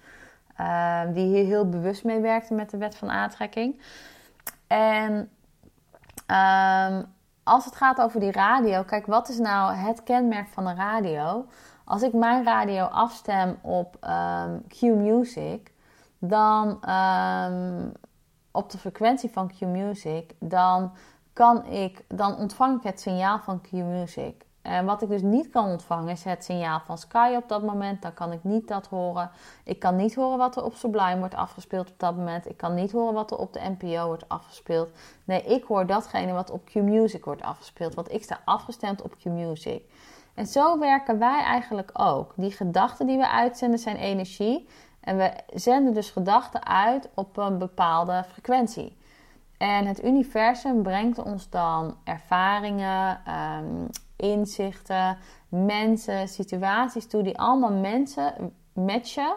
Uh, 0.59 1.01
die 1.13 1.25
hier 1.25 1.45
heel 1.45 1.69
bewust 1.69 2.03
mee 2.03 2.19
werkte 2.19 2.53
met 2.53 2.69
de 2.69 2.77
wet 2.77 2.95
van 2.95 3.09
aantrekking. 3.09 3.81
En 4.67 5.29
um, 6.27 7.05
als 7.43 7.65
het 7.65 7.75
gaat 7.75 8.01
over 8.01 8.19
die 8.19 8.31
radio, 8.31 8.83
kijk, 8.83 9.05
wat 9.05 9.29
is 9.29 9.37
nou 9.37 9.73
het 9.73 10.03
kenmerk 10.03 10.47
van 10.47 10.67
een 10.67 10.75
radio? 10.75 11.45
Als 11.83 12.01
ik 12.01 12.13
mijn 12.13 12.43
radio 12.43 12.83
afstem 12.83 13.57
op 13.61 13.97
um, 14.03 14.67
Q-Music, 14.67 15.71
dan 16.19 16.67
um, 16.89 17.91
op 18.51 18.69
de 18.69 18.77
frequentie 18.77 19.31
van 19.31 19.47
Q-Music, 19.47 20.33
dan 20.39 20.91
kan 21.35 21.65
ik, 21.65 22.03
dan 22.07 22.37
ontvang 22.37 22.77
ik 22.77 22.83
het 22.83 23.01
signaal 23.01 23.39
van 23.39 23.61
Q-Music. 23.61 24.45
En 24.61 24.85
wat 24.85 25.01
ik 25.01 25.09
dus 25.09 25.21
niet 25.21 25.49
kan 25.49 25.65
ontvangen 25.65 26.11
is 26.11 26.23
het 26.23 26.43
signaal 26.43 26.79
van 26.85 26.97
Sky 26.97 27.33
op 27.37 27.49
dat 27.49 27.63
moment. 27.63 28.01
Dan 28.01 28.13
kan 28.13 28.31
ik 28.31 28.43
niet 28.43 28.67
dat 28.67 28.87
horen. 28.87 29.31
Ik 29.63 29.79
kan 29.79 29.95
niet 29.95 30.15
horen 30.15 30.37
wat 30.37 30.55
er 30.55 30.63
op 30.63 30.75
Sublime 30.75 31.19
wordt 31.19 31.35
afgespeeld 31.35 31.89
op 31.89 31.99
dat 31.99 32.15
moment. 32.15 32.49
Ik 32.49 32.57
kan 32.57 32.73
niet 32.73 32.91
horen 32.91 33.13
wat 33.13 33.31
er 33.31 33.37
op 33.37 33.53
de 33.53 33.75
NPO 33.77 34.05
wordt 34.05 34.29
afgespeeld. 34.29 34.89
Nee, 35.23 35.43
ik 35.43 35.63
hoor 35.63 35.85
datgene 35.85 36.33
wat 36.33 36.51
op 36.51 36.65
Q-Music 36.65 37.25
wordt 37.25 37.41
afgespeeld. 37.41 37.93
Want 37.93 38.11
ik 38.11 38.23
sta 38.23 38.39
afgestemd 38.45 39.01
op 39.01 39.15
Q-Music. 39.17 39.83
En 40.33 40.45
zo 40.45 40.79
werken 40.79 41.19
wij 41.19 41.43
eigenlijk 41.43 41.89
ook. 41.93 42.33
Die 42.35 42.51
gedachten 42.51 43.07
die 43.07 43.17
we 43.17 43.29
uitzenden 43.29 43.79
zijn 43.79 43.97
energie. 43.97 44.67
En 44.99 45.17
we 45.17 45.31
zenden 45.53 45.93
dus 45.93 46.09
gedachten 46.09 46.65
uit 46.65 47.09
op 47.13 47.37
een 47.37 47.57
bepaalde 47.57 48.23
frequentie. 48.31 48.97
En 49.57 49.85
het 49.85 50.03
universum 50.03 50.83
brengt 50.83 51.23
ons 51.23 51.49
dan 51.49 51.97
ervaringen, 52.03 53.21
um, 53.59 53.87
inzichten, 54.15 55.17
mensen, 55.49 56.27
situaties 56.27 57.07
toe 57.07 57.23
die 57.23 57.37
allemaal 57.37 57.73
mensen 57.73 58.53
matchen 58.73 59.35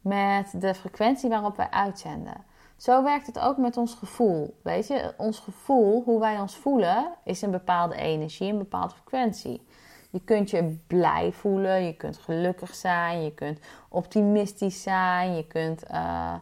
met 0.00 0.54
de 0.60 0.74
frequentie 0.74 1.28
waarop 1.28 1.56
wij 1.56 1.70
uitzenden. 1.70 2.44
Zo 2.76 3.02
werkt 3.02 3.26
het 3.26 3.38
ook 3.38 3.56
met 3.56 3.76
ons 3.76 3.94
gevoel. 3.94 4.56
Weet 4.62 4.86
je, 4.86 5.14
ons 5.16 5.38
gevoel, 5.38 6.02
hoe 6.02 6.20
wij 6.20 6.40
ons 6.40 6.56
voelen, 6.56 7.12
is 7.24 7.42
een 7.42 7.50
bepaalde 7.50 7.94
energie, 7.94 8.52
een 8.52 8.58
bepaalde 8.58 8.94
frequentie. 8.94 9.66
Je 10.10 10.20
kunt 10.20 10.50
je 10.50 10.78
blij 10.86 11.32
voelen, 11.32 11.84
je 11.84 11.96
kunt 11.96 12.18
gelukkig 12.18 12.74
zijn, 12.74 13.22
je 13.22 13.34
kunt 13.34 13.58
optimistisch 13.88 14.82
zijn, 14.82 15.36
je 15.36 15.46
kunt 15.46 15.90
uh, 15.90 16.34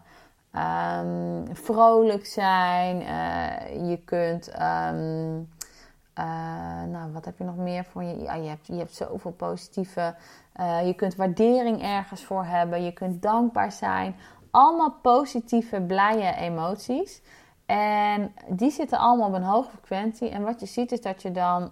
um, 0.56 1.44
vrolijk 1.52 2.26
zijn, 2.26 3.00
uh, 3.00 3.90
je 3.90 3.98
kunt. 4.04 4.48
Um, 4.48 5.48
uh, 6.18 6.82
nou, 6.82 7.12
wat 7.12 7.24
heb 7.24 7.38
je 7.38 7.44
nog 7.44 7.56
meer 7.56 7.84
voor 7.84 8.02
je? 8.02 8.22
Ja, 8.22 8.34
je, 8.34 8.48
hebt, 8.48 8.66
je 8.66 8.76
hebt 8.76 8.94
zoveel 8.94 9.32
positieve. 9.32 10.14
je 10.84 10.92
kunt 10.96 11.14
waardering 11.14 11.82
ergens 11.82 12.24
voor 12.24 12.44
hebben, 12.44 12.84
je 12.84 12.92
kunt 12.92 13.22
dankbaar 13.22 13.72
zijn. 13.72 14.16
Allemaal 14.50 14.92
positieve, 15.02 15.80
blije 15.80 16.34
emoties. 16.34 17.22
En 17.66 18.34
die 18.48 18.70
zitten 18.70 18.98
allemaal 18.98 19.28
op 19.28 19.34
een 19.34 19.42
hoge 19.42 19.70
frequentie. 19.70 20.28
En 20.28 20.42
wat 20.42 20.60
je 20.60 20.66
ziet 20.66 20.92
is 20.92 21.00
dat 21.00 21.22
je 21.22 21.32
dan 21.32 21.70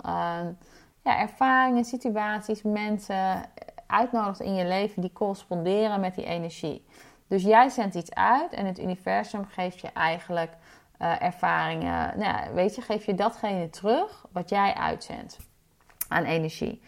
ja, 1.03 1.19
ervaringen, 1.21 1.85
situaties, 1.85 2.63
mensen 2.63 3.43
uitnodigt 3.87 4.41
in 4.41 4.55
je 4.55 4.67
leven 4.67 5.03
die 5.03 5.13
corresponderen 5.13 6.01
met 6.01 6.15
die 6.15 6.25
energie. 6.25 6.85
Dus 7.33 7.43
jij 7.43 7.69
zendt 7.69 7.95
iets 7.95 8.15
uit 8.15 8.53
en 8.53 8.67
het 8.67 8.79
universum 8.79 9.45
geeft 9.47 9.81
je 9.81 9.89
eigenlijk 9.93 10.53
uh, 10.99 11.23
ervaringen. 11.23 12.19
Nou, 12.19 12.55
weet 12.55 12.75
je, 12.75 12.81
geef 12.81 13.05
je 13.05 13.15
datgene 13.15 13.71
terug 13.71 14.27
wat 14.33 14.49
jij 14.49 14.75
uitzendt 14.75 15.37
aan 16.09 16.25
energie. 16.25 16.83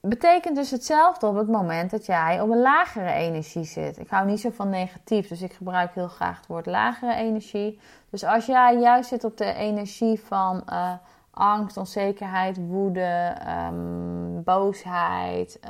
Betekent 0.00 0.56
dus 0.56 0.70
hetzelfde 0.70 1.26
op 1.26 1.36
het 1.36 1.48
moment 1.48 1.90
dat 1.90 2.06
jij 2.06 2.40
op 2.40 2.50
een 2.50 2.60
lagere 2.60 3.12
energie 3.12 3.64
zit. 3.64 3.98
Ik 3.98 4.08
hou 4.08 4.26
niet 4.26 4.40
zo 4.40 4.50
van 4.50 4.68
negatief, 4.68 5.28
dus 5.28 5.42
ik 5.42 5.52
gebruik 5.52 5.94
heel 5.94 6.08
graag 6.08 6.36
het 6.36 6.46
woord 6.46 6.66
lagere 6.66 7.14
energie. 7.14 7.80
Dus 8.10 8.24
als 8.24 8.46
jij 8.46 8.78
juist 8.78 9.08
zit 9.08 9.24
op 9.24 9.36
de 9.36 9.52
energie 9.52 10.20
van 10.20 10.62
uh, 10.68 10.92
angst, 11.30 11.76
onzekerheid, 11.76 12.56
woede, 12.56 13.36
um, 13.68 14.42
boosheid, 14.42 15.60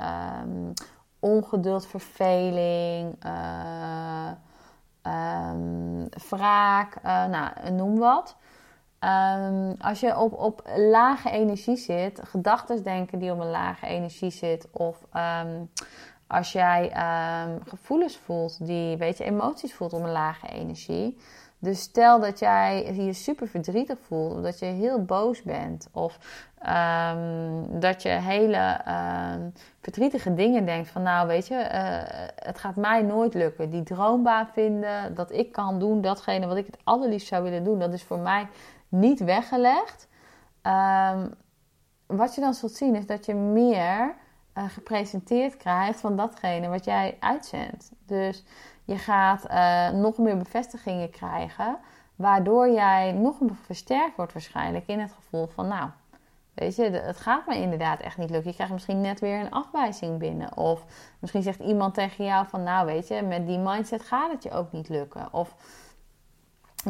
um, 0.42 0.72
ongeduld, 1.22 1.86
verveling, 1.86 3.16
uh, 3.26 4.30
wraak, 6.30 6.96
uh, 7.04 7.26
nou, 7.26 7.70
noem 7.70 7.98
wat. 7.98 8.36
Um, 9.00 9.74
als 9.80 10.00
je 10.00 10.18
op, 10.18 10.32
op 10.32 10.62
lage 10.76 11.30
energie 11.30 11.76
zit, 11.76 12.20
gedachten 12.24 12.82
denken 12.82 13.18
die 13.18 13.32
op 13.32 13.40
een 13.40 13.50
lage 13.50 13.86
energie 13.86 14.30
zit, 14.30 14.68
of 14.70 15.06
um, 15.16 15.70
als 16.26 16.52
jij 16.52 16.92
gevoelens 17.66 18.16
voelt, 18.16 18.66
die, 18.66 18.96
weet 18.96 19.18
je, 19.18 19.24
emoties 19.24 19.74
voelt 19.74 19.92
op 19.92 20.02
een 20.02 20.12
lage 20.12 20.48
energie, 20.48 21.18
dus 21.62 21.80
stel 21.80 22.20
dat 22.20 22.38
jij 22.38 22.94
je 22.94 23.12
super 23.12 23.48
verdrietig 23.48 23.98
voelt, 24.00 24.34
of 24.34 24.42
dat 24.42 24.58
je 24.58 24.64
heel 24.64 25.04
boos 25.04 25.42
bent, 25.42 25.88
of 25.92 26.18
um, 26.66 27.80
dat 27.80 28.02
je 28.02 28.08
hele 28.08 28.80
um, 29.34 29.52
verdrietige 29.80 30.34
dingen 30.34 30.64
denkt 30.64 30.88
van, 30.88 31.02
nou 31.02 31.26
weet 31.26 31.46
je, 31.46 31.54
uh, 31.54 31.68
het 32.34 32.58
gaat 32.58 32.76
mij 32.76 33.02
nooit 33.02 33.34
lukken. 33.34 33.70
Die 33.70 33.82
droombaan 33.82 34.48
vinden, 34.52 35.14
dat 35.14 35.32
ik 35.32 35.52
kan 35.52 35.78
doen 35.78 36.00
datgene 36.00 36.46
wat 36.46 36.56
ik 36.56 36.66
het 36.66 36.78
allerliefst 36.84 37.26
zou 37.26 37.42
willen 37.42 37.64
doen, 37.64 37.78
dat 37.78 37.92
is 37.92 38.02
voor 38.02 38.18
mij 38.18 38.48
niet 38.88 39.20
weggelegd. 39.20 40.08
Um, 40.62 41.34
wat 42.06 42.34
je 42.34 42.40
dan 42.40 42.54
zult 42.54 42.72
zien 42.72 42.94
is 42.94 43.06
dat 43.06 43.26
je 43.26 43.34
meer 43.34 44.14
uh, 44.58 44.64
gepresenteerd 44.68 45.56
krijgt 45.56 46.00
van 46.00 46.16
datgene 46.16 46.68
wat 46.68 46.84
jij 46.84 47.16
uitzendt. 47.20 47.90
Dus 48.06 48.44
je 48.92 48.98
gaat 48.98 49.50
uh, 49.50 50.00
nog 50.00 50.18
meer 50.18 50.36
bevestigingen 50.36 51.10
krijgen, 51.10 51.78
waardoor 52.16 52.70
jij 52.70 53.12
nog 53.12 53.36
versterkt 53.62 54.16
wordt 54.16 54.32
waarschijnlijk 54.32 54.86
in 54.86 55.00
het 55.00 55.12
gevoel 55.12 55.46
van, 55.46 55.68
nou, 55.68 55.90
weet 56.54 56.76
je, 56.76 56.90
het 56.90 57.20
gaat 57.20 57.46
me 57.46 57.56
inderdaad 57.56 58.00
echt 58.00 58.16
niet 58.16 58.30
lukken. 58.30 58.48
Je 58.48 58.54
krijgt 58.54 58.72
misschien 58.72 59.00
net 59.00 59.20
weer 59.20 59.40
een 59.40 59.50
afwijzing 59.50 60.18
binnen. 60.18 60.56
Of 60.56 60.84
misschien 61.18 61.42
zegt 61.42 61.60
iemand 61.60 61.94
tegen 61.94 62.24
jou 62.24 62.46
van, 62.48 62.62
nou, 62.62 62.86
weet 62.86 63.08
je, 63.08 63.22
met 63.22 63.46
die 63.46 63.58
mindset 63.58 64.02
gaat 64.02 64.32
het 64.32 64.42
je 64.42 64.50
ook 64.50 64.72
niet 64.72 64.88
lukken. 64.88 65.32
Of 65.32 65.54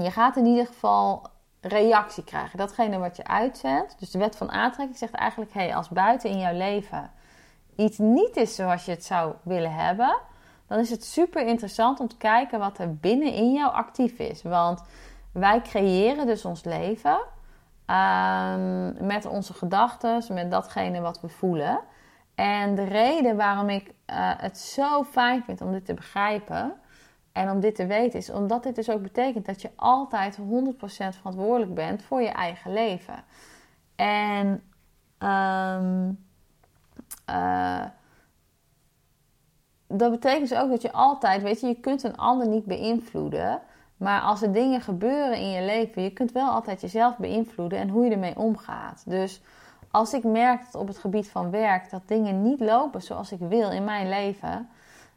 je 0.01 0.11
gaat 0.11 0.37
in 0.37 0.47
ieder 0.47 0.67
geval 0.67 1.27
reactie 1.61 2.25
krijgen. 2.25 2.59
Datgene 2.59 2.99
wat 2.99 3.17
je 3.17 3.25
uitzendt. 3.25 3.99
Dus 3.99 4.11
de 4.11 4.19
wet 4.19 4.37
van 4.37 4.51
aantrekking 4.51 4.99
zegt 4.99 5.15
eigenlijk: 5.15 5.53
hé, 5.53 5.61
hey, 5.61 5.75
als 5.75 5.88
buiten 5.88 6.31
in 6.31 6.38
jouw 6.38 6.57
leven 6.57 7.11
iets 7.77 7.99
niet 7.99 8.37
is 8.37 8.55
zoals 8.55 8.85
je 8.85 8.91
het 8.91 9.05
zou 9.05 9.35
willen 9.43 9.75
hebben, 9.75 10.19
dan 10.73 10.81
is 10.81 10.91
het 10.91 11.05
super 11.05 11.47
interessant 11.47 12.01
om 12.01 12.09
te 12.09 12.17
kijken 12.17 12.59
wat 12.59 12.79
er 12.79 12.97
binnen 12.97 13.33
in 13.33 13.53
jou 13.53 13.73
actief 13.73 14.19
is. 14.19 14.43
Want 14.43 14.83
wij 15.33 15.61
creëren 15.61 16.27
dus 16.27 16.45
ons 16.45 16.65
leven 16.65 17.19
um, 17.87 19.07
met 19.07 19.27
onze 19.27 19.55
gedachten, 19.55 20.23
met 20.35 20.51
datgene 20.51 21.01
wat 21.01 21.21
we 21.21 21.29
voelen. 21.29 21.81
En 22.35 22.75
de 22.75 22.85
reden 22.85 23.37
waarom 23.37 23.69
ik 23.69 23.87
uh, 23.87 23.93
het 24.37 24.59
zo 24.59 25.05
fijn 25.05 25.43
vind 25.43 25.61
om 25.61 25.73
dit 25.73 25.85
te 25.85 25.95
begrijpen 25.95 26.73
en 27.33 27.51
om 27.51 27.61
dit 27.61 27.75
te 27.75 27.87
weten, 27.87 28.19
is 28.19 28.31
omdat 28.31 28.63
dit 28.63 28.75
dus 28.75 28.91
ook 28.91 29.03
betekent 29.03 29.47
dat 29.47 29.63
je 29.63 29.71
altijd 29.77 30.39
100% 30.39 30.43
verantwoordelijk 30.81 31.75
bent 31.75 32.03
voor 32.03 32.23
je 32.23 32.33
eigen 32.33 32.73
leven. 32.73 33.25
En 33.97 34.63
um, 35.19 36.25
uh, 37.31 37.85
dat 39.93 40.11
betekent 40.11 40.49
dus 40.49 40.59
ook 40.59 40.71
dat 40.71 40.83
je 40.83 40.93
altijd, 40.93 41.43
weet 41.43 41.61
je, 41.61 41.67
je 41.67 41.81
kunt 41.81 42.03
een 42.03 42.17
ander 42.17 42.49
niet 42.49 42.65
beïnvloeden. 42.65 43.61
Maar 43.97 44.21
als 44.21 44.43
er 44.43 44.53
dingen 44.53 44.81
gebeuren 44.81 45.37
in 45.37 45.51
je 45.51 45.63
leven, 45.63 46.03
je 46.03 46.13
kunt 46.13 46.33
wel 46.33 46.49
altijd 46.49 46.81
jezelf 46.81 47.17
beïnvloeden 47.17 47.79
en 47.79 47.89
hoe 47.89 48.05
je 48.05 48.11
ermee 48.11 48.39
omgaat. 48.39 49.03
Dus 49.07 49.43
als 49.91 50.13
ik 50.13 50.25
merk 50.25 50.65
dat 50.65 50.81
op 50.81 50.89
het 50.89 50.99
gebied 50.99 51.31
van 51.31 51.51
werk 51.51 51.91
dat 51.91 52.03
dingen 52.07 52.43
niet 52.43 52.61
lopen 52.61 53.03
zoals 53.03 53.33
ik 53.33 53.39
wil 53.39 53.71
in 53.71 53.85
mijn 53.85 54.09
leven, 54.09 54.69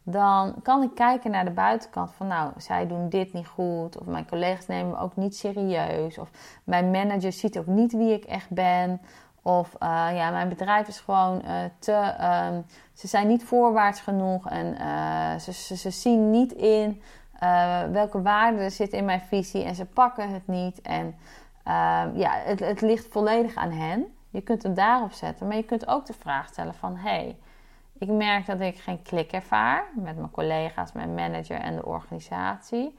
dan 0.04 0.56
kan 0.64 0.84
ik 0.84 0.96
kijken 0.96 1.32
naar 1.32 1.46
de 1.46 1.52
buitenkant 1.52 2.12
van 2.12 2.28
nou, 2.28 2.52
zij 2.58 2.88
doen 2.88 3.10
dit 3.10 3.34
niet 3.34 3.48
goed, 3.48 3.98
of 4.00 4.06
mijn 4.06 4.28
collega's 4.28 4.68
nemen 4.68 4.92
me 4.92 4.98
ook 4.98 5.16
niet 5.16 5.36
serieus, 5.36 6.18
of 6.18 6.30
mijn 6.64 6.92
manager 6.92 7.32
ziet 7.32 7.58
ook 7.58 7.68
niet 7.68 7.94
wie 7.94 8.14
ik 8.14 8.24
echt 8.24 8.50
ben, 8.50 9.02
of 9.48 9.74
uh, 9.74 10.08
ja, 10.14 10.30
mijn 10.30 10.50
bedrijf 10.50 10.88
is 10.88 11.00
gewoon 11.00 11.42
uh, 11.46 11.52
te. 11.80 12.16
Um, 12.52 12.66
ze 12.94 13.08
zijn 13.08 13.28
niet 13.28 13.44
voorwaarts 13.44 14.00
genoeg 14.00 14.50
en 14.50 14.76
ze, 15.42 15.54
ze, 15.54 15.78
ze, 15.78 15.90
zien 15.90 16.32
niet 16.32 16.52
in 16.52 17.02
welke 17.92 18.22
waarde 18.22 18.58
er 18.58 18.72
zit 18.72 18.92
in 18.94 19.06
mijn 19.06 19.22
visie 19.22 19.64
en 19.64 19.76
ze 19.76 19.86
pakken 19.86 20.34
het 20.34 20.48
niet. 20.48 20.82
En 20.82 21.16
ehm, 21.64 22.18
ja, 22.18 22.32
het, 22.32 22.60
het 22.60 22.82
ligt 22.82 23.08
volledig 23.08 23.56
aan 23.56 23.72
hen. 23.72 24.06
Je 24.30 24.42
kunt 24.42 24.64
het 24.64 24.76
daarop 24.76 25.12
zetten, 25.12 25.48
maar 25.48 25.56
je 25.56 25.64
kunt 25.64 25.88
ook 25.88 26.06
de 26.06 26.14
vraag 26.14 26.48
stellen 26.48 26.74
van 26.74 26.96
hey, 26.96 27.38
ik 27.98 28.08
merk 28.08 28.46
dat 28.46 28.60
ik 28.60 28.78
geen 28.78 29.02
klik 29.02 29.32
ervaar 29.32 29.84
met 29.96 30.18
mijn 30.18 30.32
collega's, 30.32 30.92
mijn 30.92 31.14
manager 31.14 31.60
en 31.60 31.76
de 31.76 31.86
organisatie. 31.86 32.96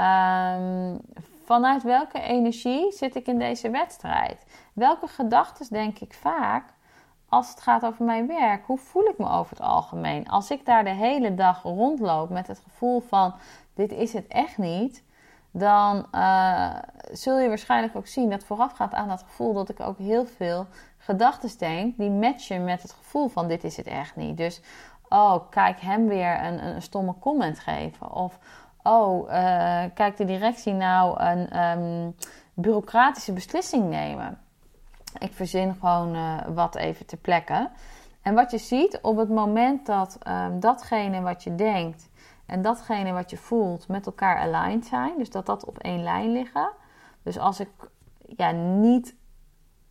Um, 0.00 1.00
vanuit 1.44 1.82
welke 1.82 2.20
energie 2.20 2.92
zit 2.92 3.14
ik 3.14 3.26
in 3.26 3.38
deze 3.38 3.70
wedstrijd? 3.70 4.44
Welke 4.72 5.06
gedachten 5.06 5.66
denk 5.70 5.98
ik 5.98 6.14
vaak 6.14 6.64
als 7.28 7.50
het 7.50 7.60
gaat 7.60 7.84
over 7.84 8.04
mijn 8.04 8.26
werk? 8.26 8.66
Hoe 8.66 8.78
voel 8.78 9.04
ik 9.04 9.18
me 9.18 9.28
over 9.28 9.50
het 9.50 9.66
algemeen? 9.66 10.28
Als 10.28 10.50
ik 10.50 10.66
daar 10.66 10.84
de 10.84 10.90
hele 10.94 11.34
dag 11.34 11.62
rondloop 11.62 12.30
met 12.30 12.46
het 12.46 12.58
gevoel 12.58 13.00
van: 13.00 13.34
dit 13.74 13.92
is 13.92 14.12
het 14.12 14.26
echt 14.26 14.58
niet, 14.58 15.04
dan 15.50 16.06
uh, 16.12 16.74
zul 17.12 17.38
je 17.38 17.48
waarschijnlijk 17.48 17.96
ook 17.96 18.06
zien 18.06 18.30
dat 18.30 18.44
voorafgaat 18.44 18.94
aan 18.94 19.08
dat 19.08 19.22
gevoel 19.22 19.52
dat 19.52 19.68
ik 19.68 19.80
ook 19.80 19.98
heel 19.98 20.26
veel 20.26 20.66
gedachten 20.98 21.58
denk 21.58 21.96
die 21.96 22.10
matchen 22.10 22.64
met 22.64 22.82
het 22.82 22.92
gevoel 22.92 23.28
van: 23.28 23.48
dit 23.48 23.64
is 23.64 23.76
het 23.76 23.86
echt 23.86 24.16
niet. 24.16 24.36
Dus, 24.36 24.60
oh, 25.08 25.50
kijk 25.50 25.80
hem 25.80 26.08
weer 26.08 26.44
een, 26.44 26.66
een 26.66 26.82
stomme 26.82 27.14
comment 27.20 27.58
geven. 27.58 28.12
Of, 28.12 28.38
oh, 28.88 29.30
uh, 29.30 29.84
kijk 29.94 30.16
de 30.16 30.24
directie 30.24 30.72
nou 30.72 31.20
een 31.22 31.58
um, 31.58 32.14
bureaucratische 32.54 33.32
beslissing 33.32 33.88
nemen. 33.88 34.38
Ik 35.18 35.32
verzin 35.32 35.74
gewoon 35.74 36.14
eh, 36.14 36.36
wat 36.54 36.74
even 36.74 37.06
ter 37.06 37.18
plekke. 37.18 37.70
En 38.22 38.34
wat 38.34 38.50
je 38.50 38.58
ziet 38.58 38.98
op 39.02 39.16
het 39.16 39.28
moment 39.28 39.86
dat 39.86 40.18
ehm, 40.22 40.60
datgene 40.60 41.20
wat 41.20 41.42
je 41.42 41.54
denkt 41.54 42.08
en 42.46 42.62
datgene 42.62 43.12
wat 43.12 43.30
je 43.30 43.36
voelt 43.36 43.88
met 43.88 44.06
elkaar 44.06 44.38
aligned 44.38 44.86
zijn, 44.86 45.12
dus 45.18 45.30
dat 45.30 45.46
dat 45.46 45.64
op 45.64 45.78
één 45.78 46.02
lijn 46.02 46.32
liggen. 46.32 46.70
Dus 47.22 47.38
als 47.38 47.60
ik 47.60 47.70
ja, 48.36 48.50
niet 48.50 49.14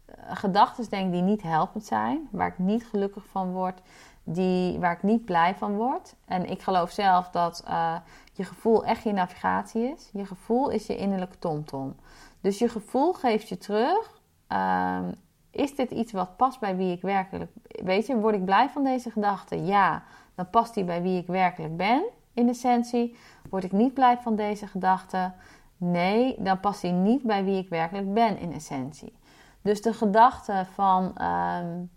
uh, 0.10 0.15
gedachten 0.27 0.89
denk 0.89 1.12
die 1.12 1.21
niet 1.21 1.41
helpend 1.41 1.86
zijn, 1.86 2.27
waar 2.31 2.47
ik 2.47 2.57
niet 2.57 2.86
gelukkig 2.86 3.25
van 3.25 3.51
word, 3.51 3.81
die, 4.30 4.80
waar 4.80 4.92
ik 4.92 5.04
niet 5.04 5.26
blij 5.26 5.56
van 5.56 5.76
word. 5.76 6.16
En 6.26 6.50
ik 6.50 6.62
geloof 6.62 6.92
zelf 6.92 7.30
dat 7.30 7.63
uh, 7.68 7.96
je 8.34 8.44
gevoel 8.44 8.86
echt 8.86 9.04
je 9.04 9.12
navigatie 9.12 9.94
is. 9.96 10.10
Je 10.13 10.26
gevoel 10.26 10.70
is 10.70 10.88
je 10.88 10.98
innerlijke 10.98 11.40
tomtom. 11.40 11.96
Dus 12.42 12.60
je 12.60 12.70
gevoel 12.70 13.13
geeft 13.13 13.50
je 13.50 13.58
terug. 13.58 14.22
Um, 14.48 15.16
is 15.52 15.76
dit 15.76 15.92
iets 15.92 16.12
wat 16.12 16.38
past 16.38 16.60
bij 16.60 16.76
wie 16.76 16.92
ik 16.92 17.02
werkelijk 17.02 17.52
Weet 17.84 18.06
je, 18.08 18.20
word 18.20 18.36
ik 18.36 18.46
blij 18.46 18.70
van 18.70 18.84
deze 18.84 19.12
gedachte? 19.12 19.66
Ja, 19.66 20.04
dan 20.36 20.50
past 20.50 20.74
die 20.74 20.84
bij 20.84 21.02
wie 21.02 21.20
ik 21.20 21.28
werkelijk 21.28 21.78
ben, 21.78 22.04
in 22.34 22.50
essentie. 22.50 23.18
Word 23.50 23.63
ik 23.63 23.72
niet 23.72 23.94
blij 23.94 24.18
van 24.18 24.36
deze 24.36 24.68
gedachte? 24.68 25.32
Nee, 25.78 26.36
dan 26.40 26.60
past 26.60 26.82
die 26.82 26.92
niet 26.92 27.24
bij 27.24 27.44
wie 27.44 27.58
ik 27.58 27.70
werkelijk 27.70 28.13
ben, 28.13 28.40
in 28.40 28.54
essentie. 28.54 29.13
Dus 29.62 29.82
de 29.82 29.94
gedachte 29.94 30.66
van. 30.74 31.16
Um, 31.22 31.90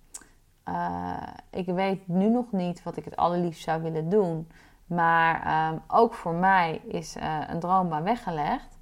uh, 0.71 1.17
ik 1.51 1.67
weet 1.67 2.09
nu 2.09 2.29
nog 2.29 2.53
niet 2.53 2.83
wat 2.83 2.97
ik 2.97 3.05
het 3.05 3.17
allerliefst 3.17 3.63
zou 3.63 3.83
willen 3.83 4.09
doen. 4.09 4.49
Maar 4.87 5.69
um, 5.73 5.83
ook 5.87 6.15
voor 6.15 6.35
mij 6.35 6.81
is 6.87 7.17
uh, 7.17 7.39
een 7.47 7.61
droombaan 7.61 8.03
weggelegd. 8.03 8.79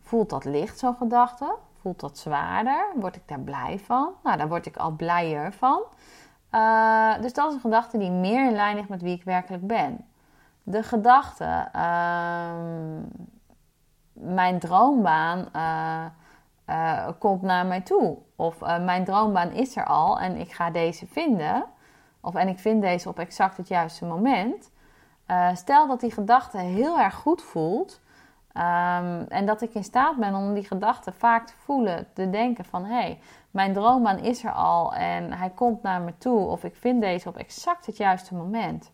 Voelt 0.00 0.30
dat 0.30 0.44
licht, 0.44 0.78
zo'n 0.78 0.96
gedachte? 0.96 1.54
Voelt 1.80 2.00
dat 2.00 2.18
zwaarder? 2.18 2.86
Word 2.94 3.16
ik 3.16 3.22
daar 3.26 3.40
blij 3.40 3.78
van? 3.78 4.12
Nou, 4.22 4.36
daar 4.36 4.48
word 4.48 4.66
ik 4.66 4.76
al 4.76 4.90
blijer 4.90 5.52
van. 5.52 5.82
Uh, 6.50 7.20
dus 7.20 7.32
dat 7.32 7.48
is 7.48 7.54
een 7.54 7.60
gedachte 7.60 7.98
die 7.98 8.10
meer 8.10 8.46
in 8.46 8.54
lijn 8.54 8.76
ligt 8.76 8.88
met 8.88 9.02
wie 9.02 9.16
ik 9.16 9.24
werkelijk 9.24 9.66
ben. 9.66 10.06
De 10.62 10.82
gedachte, 10.82 11.68
uh, 11.76 12.50
mijn 14.12 14.58
droombaan 14.58 15.48
komt 17.18 17.42
naar 17.42 17.66
mij 17.66 17.80
toe. 17.80 18.18
Of 18.36 18.60
mijn 18.60 19.04
droombaan 19.04 19.52
is 19.52 19.76
er 19.76 19.84
al 19.84 20.18
en 20.18 20.36
ik 20.36 20.52
ga 20.52 20.70
deze 20.70 21.06
vinden. 21.06 21.64
Of 22.20 22.34
en 22.34 22.48
ik 22.48 22.58
vind 22.58 22.82
deze 22.82 23.08
op 23.08 23.18
exact 23.18 23.56
het 23.56 23.68
juiste 23.68 24.04
moment. 24.04 24.70
stel 25.54 25.86
dat 25.86 26.00
die 26.00 26.10
gedachte 26.10 26.58
heel 26.58 26.98
erg 26.98 27.14
goed 27.14 27.42
voelt 27.42 28.00
Um, 28.56 29.26
en 29.28 29.46
dat 29.46 29.62
ik 29.62 29.74
in 29.74 29.84
staat 29.84 30.16
ben 30.16 30.34
om 30.34 30.54
die 30.54 30.64
gedachten 30.64 31.14
vaak 31.14 31.46
te 31.46 31.52
voelen, 31.56 32.06
te 32.12 32.30
denken 32.30 32.64
van 32.64 32.84
hé, 32.84 32.94
hey, 32.94 33.18
mijn 33.50 33.72
droombaan 33.72 34.18
is 34.18 34.44
er 34.44 34.52
al 34.52 34.94
en 34.94 35.32
hij 35.32 35.50
komt 35.50 35.82
naar 35.82 36.00
me 36.00 36.18
toe 36.18 36.46
of 36.46 36.64
ik 36.64 36.76
vind 36.76 37.00
deze 37.00 37.28
op 37.28 37.36
exact 37.36 37.86
het 37.86 37.96
juiste 37.96 38.34
moment. 38.34 38.92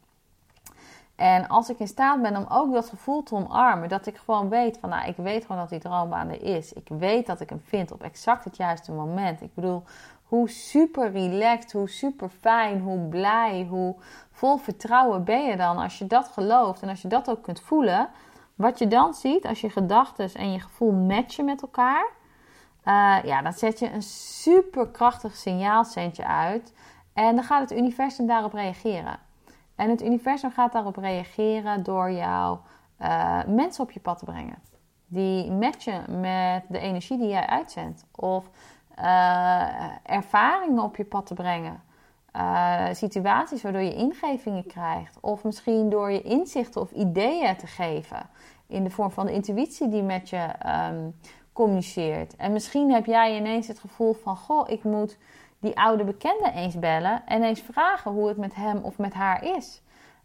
En 1.23 1.49
als 1.49 1.69
ik 1.69 1.79
in 1.79 1.89
staat 1.89 2.23
ben 2.23 2.37
om 2.37 2.47
ook 2.49 2.73
dat 2.73 2.89
gevoel 2.89 3.23
te 3.23 3.35
omarmen, 3.35 3.89
dat 3.89 4.07
ik 4.07 4.17
gewoon 4.17 4.49
weet 4.49 4.79
van 4.79 4.89
nou, 4.89 5.09
ik 5.09 5.17
weet 5.17 5.43
gewoon 5.45 5.61
dat 5.61 5.71
die 5.71 5.79
droombaan 5.79 6.29
er 6.29 6.43
is. 6.43 6.73
Ik 6.73 6.89
weet 6.89 7.27
dat 7.27 7.41
ik 7.41 7.49
hem 7.49 7.63
vind 7.65 7.93
op 7.93 8.03
exact 8.03 8.45
het 8.45 8.57
juiste 8.57 8.93
moment. 8.93 9.41
Ik 9.41 9.55
bedoel, 9.55 9.83
hoe 10.25 10.49
super 10.49 11.11
relaxed, 11.11 11.73
hoe 11.73 11.89
super 11.89 12.29
fijn, 12.29 12.81
hoe 12.81 12.99
blij, 12.99 13.67
hoe 13.71 13.95
vol 14.31 14.57
vertrouwen 14.57 15.25
ben 15.25 15.45
je 15.45 15.57
dan 15.57 15.79
als 15.79 15.99
je 15.99 16.07
dat 16.07 16.29
gelooft 16.29 16.83
en 16.83 16.89
als 16.89 17.03
je 17.03 17.09
dat 17.09 17.31
ook 17.31 17.43
kunt 17.43 17.61
voelen 17.61 18.09
wat 18.55 18.79
je 18.79 18.87
dan 18.87 19.15
ziet 19.15 19.47
als 19.47 19.61
je 19.61 19.71
gedachten 19.71 20.35
en 20.35 20.53
je 20.53 20.61
gevoel 20.61 20.93
matchen 20.93 21.45
met 21.45 21.63
elkaar, 21.63 22.07
uh, 22.85 23.19
ja, 23.25 23.43
dan 23.43 23.53
zet 23.53 23.79
je 23.79 23.91
een 23.91 24.03
super 24.43 24.89
krachtig 24.89 25.37
signaalcentje 25.37 26.27
uit. 26.27 26.73
En 27.13 27.35
dan 27.35 27.45
gaat 27.45 27.71
het 27.71 27.79
universum 27.79 28.27
daarop 28.27 28.53
reageren. 28.53 29.31
En 29.83 29.91
het 29.91 30.03
universum 30.03 30.51
gaat 30.51 30.73
daarop 30.73 30.97
reageren 30.97 31.83
door 31.83 32.11
jou 32.11 32.59
uh, 33.01 33.45
mensen 33.47 33.85
op 33.85 33.91
je 33.91 34.01
pad 34.01 34.19
te 34.19 34.25
brengen. 34.25 34.59
Die 35.07 35.51
matchen 35.51 36.21
met 36.21 36.65
de 36.69 36.79
energie 36.79 37.19
die 37.19 37.29
jij 37.29 37.47
uitzendt. 37.47 38.05
Of 38.17 38.51
uh, 38.99 39.67
ervaringen 40.03 40.83
op 40.83 40.97
je 40.97 41.05
pad 41.05 41.27
te 41.27 41.35
brengen. 41.35 41.83
Uh, 42.37 42.87
situaties 42.93 43.63
waardoor 43.63 43.81
je 43.81 43.95
ingevingen 43.95 44.67
krijgt. 44.67 45.19
Of 45.21 45.45
misschien 45.45 45.91
door 45.91 46.11
je 46.11 46.23
inzichten 46.23 46.81
of 46.81 46.91
ideeën 46.91 47.57
te 47.57 47.67
geven 47.67 48.29
in 48.67 48.85
de 48.85 48.91
vorm 48.91 49.11
van 49.11 49.27
de 49.27 49.33
intuïtie 49.33 49.89
die 49.89 50.03
met 50.03 50.29
je 50.29 50.49
um, 50.91 51.15
communiceert. 51.53 52.37
En 52.37 52.53
misschien 52.53 52.93
heb 52.93 53.07
jij 53.07 53.37
ineens 53.37 53.69
het 53.69 53.79
gevoel 53.79 54.13
van: 54.13 54.37
Goh, 54.37 54.69
ik 54.69 54.85
moet 54.85 55.19
die 55.63 55.79
oude 55.79 56.05
bekende 56.05 56.51
eens 56.55 56.79
bellen 56.79 57.23
en 57.27 57.43
eens 57.43 57.61
vragen 57.61 58.11
hoe 58.11 58.29
het 58.29 58.37
met 58.37 58.55
hem 58.55 58.79
of 58.83 58.99
met 58.99 59.15
haar 59.15 59.45
is. 59.45 59.83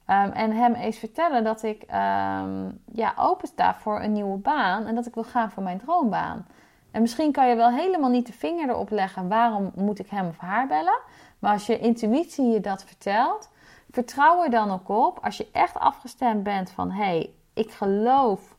Um, 0.09 0.31
en 0.31 0.51
hem 0.51 0.73
eens 0.73 0.97
vertellen 0.97 1.43
dat 1.43 1.63
ik 1.63 1.81
um, 1.81 2.81
ja, 2.91 3.13
opensta 3.17 3.75
voor 3.75 4.01
een 4.01 4.13
nieuwe 4.13 4.37
baan 4.37 4.85
en 4.85 4.95
dat 4.95 5.05
ik 5.05 5.13
wil 5.13 5.23
gaan 5.23 5.51
voor 5.51 5.63
mijn 5.63 5.77
droombaan. 5.79 6.45
En 6.91 7.01
misschien 7.01 7.31
kan 7.31 7.47
je 7.47 7.55
wel 7.55 7.69
helemaal 7.69 8.09
niet 8.09 8.27
de 8.27 8.33
vinger 8.33 8.69
erop 8.69 8.89
leggen 8.89 9.27
waarom 9.27 9.71
moet 9.75 9.99
ik 9.99 10.09
hem 10.09 10.27
of 10.27 10.37
haar 10.37 10.67
bellen. 10.67 10.99
Maar 11.39 11.53
als 11.53 11.65
je 11.65 11.79
intuïtie 11.79 12.45
je 12.45 12.59
dat 12.59 12.83
vertelt, 12.83 13.49
vertrouw 13.91 14.43
er 14.43 14.49
dan 14.49 14.71
ook 14.71 14.89
op. 14.89 15.19
Als 15.23 15.37
je 15.37 15.49
echt 15.51 15.79
afgestemd 15.79 16.43
bent 16.43 16.71
van 16.71 16.91
hé, 16.91 17.03
hey, 17.03 17.33
ik 17.53 17.71
geloof 17.71 18.56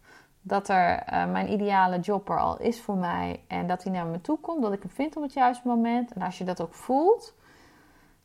dat 0.48 0.68
er 0.68 1.12
uh, 1.12 1.30
mijn 1.30 1.52
ideale 1.52 1.98
job 2.00 2.28
er 2.28 2.38
al 2.38 2.58
is 2.58 2.80
voor 2.80 2.96
mij 2.96 3.40
en 3.46 3.66
dat 3.66 3.82
hij 3.82 3.92
naar 3.92 4.06
me 4.06 4.20
toe 4.20 4.38
komt, 4.38 4.62
dat 4.62 4.72
ik 4.72 4.82
hem 4.82 4.90
vind 4.90 5.16
op 5.16 5.22
het 5.22 5.32
juiste 5.32 5.68
moment. 5.68 6.12
En 6.12 6.22
als 6.22 6.38
je 6.38 6.44
dat 6.44 6.60
ook 6.60 6.74
voelt, 6.74 7.34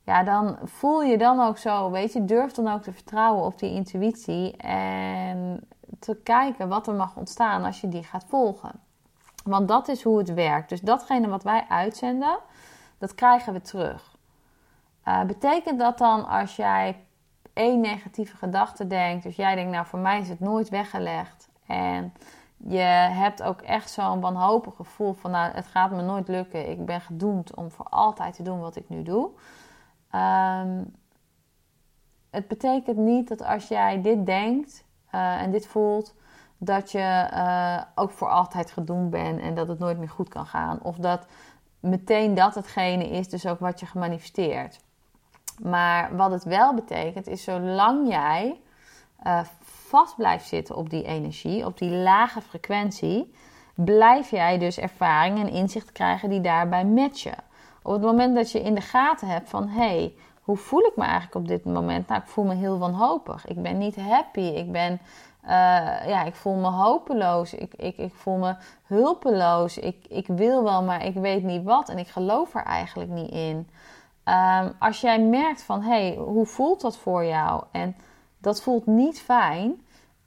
ja, 0.04 0.24
dan 0.24 0.58
voel 0.64 1.04
je 1.04 1.18
dan 1.18 1.40
ook 1.40 1.58
zo, 1.58 1.92
weet 1.92 2.14
je, 2.14 2.26
durf 2.26 2.52
dan 2.52 2.74
ook 2.74 2.82
te 2.82 2.92
vertrouwen 2.92 3.46
op 3.46 3.60
die 3.60 3.72
intuïtie 3.72 4.58
en 4.58 5.68
te 6.00 6.16
kijken 6.24 6.68
wat 6.68 6.88
er 6.88 6.94
mag 6.94 7.16
ontstaan 7.16 7.64
als 7.64 7.82
je 7.82 7.90
die 7.90 8.04
gaat 8.04 8.26
volgen. 8.28 8.72
Want 9.44 9.68
dat 9.68 9.88
is 9.88 10.04
hoe 10.04 10.18
het 10.18 10.34
werkt. 10.34 10.70
Dus 10.70 10.82
datgene 10.82 11.28
wat 11.28 11.44
wij 11.44 11.66
uitzenden, 11.70 12.38
dat 12.98 13.16
krijgen 13.16 13.54
we 13.54 13.62
terug. 13.62 14.16
Uh, 15.08 15.24
betekent 15.24 15.80
dat 15.80 15.98
dan 15.98 16.28
als 16.28 16.56
jij 16.56 17.04
één 17.54 17.80
negatieve 17.80 18.38
gedachte 18.38 18.88
denkt. 18.88 19.24
Dus 19.24 19.36
jij 19.36 19.56
denkt, 19.56 19.72
nou 19.72 19.86
voor 19.86 20.00
mij 20.00 20.20
is 20.20 20.30
het 20.30 20.40
nooit 20.40 20.70
weggelegd. 20.70 21.50
En 21.68 22.14
je 22.58 22.80
hebt 23.12 23.44
ook 23.44 23.62
echt 23.62 23.92
zo'n 23.92 24.22
wanhopig 24.22 24.76
gevoel 24.76 25.14
van, 25.14 25.32
nou 25.32 25.54
het 25.54 25.68
gaat 25.68 25.92
me 25.92 26.02
nooit 26.02 26.28
lukken. 26.28 26.70
Ik 26.70 26.86
ben 26.86 27.02
gedoemd 27.02 27.56
om 27.56 27.72
voor 27.72 27.88
altijd 27.90 28.36
te 28.36 28.44
doen 28.44 28.60
wat 28.60 28.76
ik 28.76 28.90
nu 28.90 29.04
doe. 29.04 29.30
Um, 30.16 30.96
het 32.30 32.48
betekent 32.48 32.98
niet 32.98 33.28
dat 33.28 33.44
als 33.44 33.68
jij 33.68 34.02
dit 34.02 34.26
denkt 34.26 34.86
uh, 35.16 35.42
en 35.42 35.52
dit 35.52 35.68
voelt, 35.68 36.16
dat 36.58 36.92
je 36.92 37.30
uh, 37.34 37.82
ook 37.96 38.12
voor 38.12 38.30
altijd 38.30 38.72
gedoemd 38.72 39.10
bent 39.10 39.40
en 39.40 39.56
dat 39.56 39.68
het 39.68 39.80
nooit 39.80 39.98
meer 39.98 40.10
goed 40.10 40.30
kan 40.30 40.46
gaan. 40.46 40.80
Of 40.82 40.96
dat 40.98 41.26
meteen 41.80 42.34
dat 42.34 42.56
hetgene 42.56 43.10
is, 43.10 43.30
dus 43.30 43.48
ook 43.48 43.60
wat 43.60 43.80
je 43.80 43.86
gemanifesteerd. 43.86 44.80
Maar 45.62 46.16
wat 46.16 46.32
het 46.32 46.44
wel 46.44 46.74
betekent, 46.74 47.28
is 47.28 47.44
zolang 47.44 48.08
jij 48.08 48.62
uh, 49.28 49.40
vast 49.62 50.16
blijft 50.16 50.48
zitten 50.48 50.76
op 50.76 50.90
die 50.90 51.04
energie, 51.04 51.66
op 51.66 51.78
die 51.78 51.90
lage 51.90 52.42
frequentie, 52.42 53.34
blijf 53.76 54.30
jij 54.30 54.58
dus 54.58 54.78
ervaring 54.78 55.40
en 55.40 55.50
inzicht 55.50 55.92
krijgen 55.92 56.30
die 56.30 56.42
daarbij 56.42 56.86
matchen. 56.86 57.36
Op 57.82 57.92
het 57.94 58.02
moment 58.02 58.36
dat 58.36 58.52
je 58.52 58.62
in 58.62 58.76
de 58.76 58.82
gaten 58.82 59.28
hebt 59.28 59.50
van 59.50 59.68
hé, 59.68 59.88
hey, 59.88 60.14
hoe 60.44 60.58
voel 60.58 60.86
ik 60.86 60.96
me 60.96 61.04
eigenlijk 61.04 61.36
op 61.36 61.48
dit 61.48 61.66
moment? 61.66 62.08
Nou, 62.08 62.22
ik 62.22 62.28
voel 62.28 62.46
me 62.46 62.54
heel 62.54 62.78
wanhopig. 62.78 63.46
Ik 63.46 63.62
ben 63.62 63.78
niet 63.78 63.96
happy. 63.96 64.42
Ik 64.42 64.72
ben, 64.72 65.00
uh, 65.44 65.50
ja, 66.08 66.24
ik 66.24 66.36
voel 66.36 66.56
me 66.56 66.68
hopeloos. 66.68 67.54
Ik, 67.54 67.74
ik, 67.74 67.98
ik 67.98 68.14
voel 68.14 68.38
me 68.38 68.56
hulpeloos. 68.84 69.78
Ik, 69.78 70.06
ik 70.10 70.28
wil 70.28 70.64
wel, 70.64 70.84
maar 70.84 71.06
ik 71.06 71.14
weet 71.14 71.44
niet 71.44 71.64
wat. 71.64 71.90
En 71.90 71.98
ik 71.98 72.08
geloof 72.08 72.56
er 72.56 72.64
eigenlijk 72.64 73.10
niet 73.10 73.32
in. 73.32 73.70
Um, 74.26 74.74
als 74.80 75.02
jij 75.02 75.20
merkt 75.20 75.64
van, 75.64 75.82
hé, 75.82 76.08
hey, 76.08 76.16
hoe 76.16 76.46
voelt 76.46 76.82
dat 76.82 76.98
voor 76.98 77.26
jou? 77.26 77.64
En 77.72 77.96
dat 78.44 78.62
voelt 78.62 78.86
niet 78.86 79.22
fijn, 79.22 79.70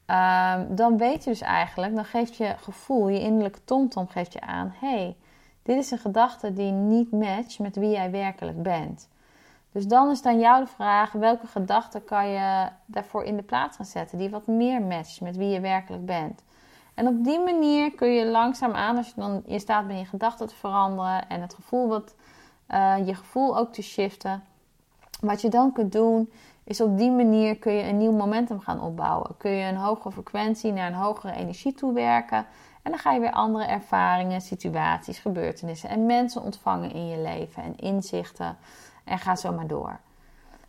um, 0.07 0.77
dan 0.77 0.99
weet 0.99 1.25
je 1.25 1.31
dus 1.31 1.41
eigenlijk, 1.41 1.95
dan 1.95 2.05
geeft 2.05 2.37
je 2.37 2.55
gevoel, 2.59 3.09
je 3.09 3.21
innerlijke 3.21 3.65
tomtom 3.65 4.09
geeft 4.09 4.33
je 4.33 4.41
aan, 4.41 4.75
hey, 4.81 5.17
dit 5.63 5.77
is 5.77 5.91
een 5.91 5.99
gedachte 5.99 6.53
die 6.53 6.73
niet 6.73 7.11
matcht 7.11 7.59
met 7.59 7.77
wie 7.77 7.91
jij 7.91 8.11
werkelijk 8.11 8.63
bent. 8.63 9.09
Dus 9.73 9.87
dan 9.87 10.11
is 10.11 10.23
dan 10.23 10.39
jouw 10.39 10.67
vraag, 10.67 11.13
welke 11.13 11.47
gedachte 11.47 12.01
kan 12.01 12.29
je 12.29 12.69
daarvoor 12.87 13.25
in 13.25 13.37
de 13.37 13.43
plaats 13.43 13.77
gaan 13.77 13.87
zetten, 13.87 14.19
die 14.19 14.31
wat 14.31 14.47
meer 14.47 14.83
matcht 14.83 15.21
met 15.21 15.37
wie 15.37 15.49
je 15.49 15.61
werkelijk 15.61 16.07
bent. 16.07 16.43
En 16.95 17.07
op 17.07 17.25
die 17.25 17.41
manier 17.41 17.95
kun 17.95 18.09
je 18.09 18.27
langzaam 18.27 18.73
aan, 18.73 18.97
als 18.97 19.07
je 19.07 19.13
dan 19.17 19.43
in 19.47 19.61
staat 19.61 19.87
bent 19.87 19.99
je 19.99 20.07
gedachten 20.07 20.47
te 20.47 20.55
veranderen 20.55 21.29
en 21.29 21.41
het 21.41 21.55
gevoel 21.55 21.89
wat 21.89 22.15
uh, 22.71 23.07
je 23.07 23.15
gevoel 23.15 23.59
ook 23.59 23.73
te 23.73 23.83
shiften. 23.83 24.45
Wat 25.21 25.41
je 25.41 25.49
dan 25.49 25.73
kunt 25.73 25.93
doen, 25.93 26.31
is 26.67 26.81
op 26.81 26.99
die 26.99 27.11
manier 27.11 27.59
kun 27.59 27.73
je 27.73 27.83
een 27.83 27.99
nieuw 27.99 28.13
momentum 28.13 28.61
gaan 28.61 28.81
opbouwen. 28.81 29.37
Kun 29.37 29.51
je 29.51 29.69
een 29.69 29.77
hogere 29.77 30.13
frequentie 30.13 30.73
naar 30.73 30.87
een 30.87 30.99
hogere 30.99 31.33
energie 31.33 31.75
toewerken. 31.75 32.47
En 32.83 32.91
dan 32.91 32.99
ga 32.99 33.13
je 33.13 33.21
weer 33.21 33.31
andere 33.31 33.65
ervaringen, 33.65 34.41
situaties, 34.41 35.19
gebeurtenissen 35.19 35.89
en 35.89 36.07
mensen 36.07 36.43
ontvangen 36.43 36.93
in 36.93 37.07
je 37.09 37.19
leven 37.19 37.63
en 37.63 37.77
inzichten. 37.77 38.57
En 39.05 39.19
ga 39.19 39.37
zo 39.37 39.53
maar 39.53 39.67
door. 39.67 40.01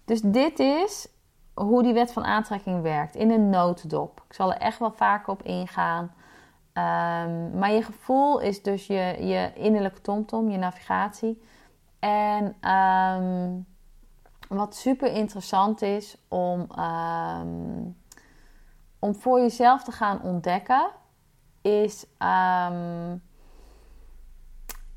Dus 0.05 0.21
dit 0.21 0.59
is 0.59 1.07
hoe 1.53 1.83
die 1.83 1.93
wet 1.93 2.11
van 2.11 2.25
aantrekking 2.25 2.81
werkt 2.81 3.15
in 3.15 3.31
een 3.31 3.49
notendop. 3.49 4.23
Ik 4.27 4.33
zal 4.33 4.53
er 4.53 4.59
echt 4.59 4.79
wel 4.79 4.91
vaker 4.91 5.33
op 5.33 5.43
ingaan. 5.43 6.13
Ehm, 6.73 7.57
maar 7.57 7.71
je 7.71 7.81
gevoel 7.81 8.39
is 8.39 8.63
dus 8.63 8.87
je, 8.87 9.15
je 9.19 9.51
innerlijke 9.55 10.01
tomtom, 10.01 10.49
je 10.49 10.57
navigatie. 10.57 11.41
En 11.99 12.55
ehm, 12.61 13.49
wat 14.47 14.75
super 14.75 15.11
interessant 15.11 15.81
is 15.81 16.17
om, 16.27 16.67
ehm, 16.75 17.81
om 18.99 19.15
voor 19.15 19.39
jezelf 19.39 19.83
te 19.83 19.91
gaan 19.91 20.21
ontdekken, 20.21 20.89
is 21.61 22.05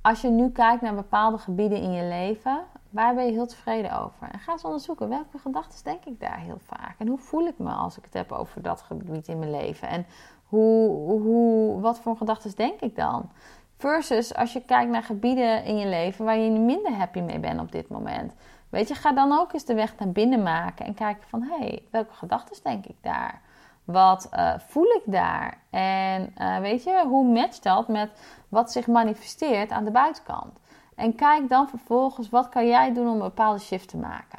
als 0.03 0.21
je 0.21 0.29
nu 0.29 0.51
kijkt 0.51 0.83
naar 0.83 0.95
bepaalde 0.95 1.39
gebieden 1.39 1.83
in 1.83 1.93
je 1.93 2.05
leven, 2.05 2.65
waar 2.91 3.15
ben 3.15 3.27
je 3.27 3.33
heel 3.33 3.47
tevreden 3.47 4.01
over? 4.01 4.29
En 4.31 4.39
ga 4.39 4.53
eens 4.53 4.65
onderzoeken 4.65 5.09
welke 5.09 5.39
gedachten 5.39 5.85
denk 5.85 6.05
ik 6.05 6.21
daar 6.21 6.39
heel 6.39 6.59
vaak. 6.59 6.95
En 6.99 7.07
hoe 7.07 7.19
voel 7.19 7.47
ik 7.47 7.59
me 7.59 7.71
als 7.71 7.99
ik 7.99 8.05
het 8.05 8.15
heb 8.15 8.33
over 8.33 8.63
dat 8.63 8.83
gebied 8.83 9.29
in 9.29 9.39
mijn 9.39 9.51
leven? 9.51 9.89
En 9.89 10.07
hoe, 10.45 10.89
hoe, 11.21 11.81
wat 11.81 12.01
voor 12.01 12.17
gedachten 12.17 12.57
denk 12.57 12.81
ik 12.81 12.97
dan? 12.97 13.31
Versus 13.77 14.35
als 14.35 14.53
je 14.53 14.65
kijkt 14.65 14.91
naar 14.91 15.03
gebieden 15.03 15.65
in 15.65 15.77
je 15.77 15.87
leven 15.87 16.25
waar 16.25 16.39
je 16.39 16.51
minder 16.51 16.93
happy 16.93 17.21
mee 17.21 17.39
bent 17.39 17.61
op 17.61 17.73
dit 17.73 17.89
moment. 17.89 18.35
Weet 18.71 18.89
je, 18.89 18.95
ga 18.95 19.13
dan 19.13 19.39
ook 19.39 19.53
eens 19.53 19.65
de 19.65 19.75
weg 19.75 19.99
naar 19.99 20.09
binnen 20.09 20.43
maken 20.43 20.87
en 20.87 20.95
kijken 20.95 21.29
van 21.29 21.43
hé, 21.43 21.59
hey, 21.59 21.83
welke 21.91 22.15
gedachten 22.15 22.57
denk 22.63 22.87
ik 22.87 22.97
daar? 23.01 23.41
Wat 23.85 24.29
uh, 24.35 24.53
voel 24.59 24.85
ik 24.85 25.03
daar? 25.05 25.59
En 25.71 26.35
uh, 26.39 26.59
weet 26.59 26.83
je, 26.83 27.05
hoe 27.07 27.25
matcht 27.25 27.63
dat 27.63 27.89
met 27.89 28.11
wat 28.49 28.73
zich 28.73 28.87
manifesteert 28.87 29.71
aan 29.71 29.85
de 29.85 29.91
buitenkant? 29.91 30.59
En 30.95 31.15
kijk 31.15 31.49
dan 31.49 31.69
vervolgens 31.69 32.29
wat 32.29 32.49
kan 32.49 32.67
jij 32.67 32.93
doen 32.93 33.09
om 33.09 33.13
een 33.13 33.19
bepaalde 33.19 33.59
shift 33.59 33.89
te 33.89 33.97
maken. 33.97 34.39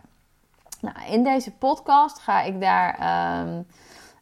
Nou, 0.81 0.95
in 1.05 1.23
deze 1.23 1.51
podcast 1.51 2.19
ga 2.19 2.41
ik 2.41 2.61
daar 2.61 2.93
um, 3.41 3.65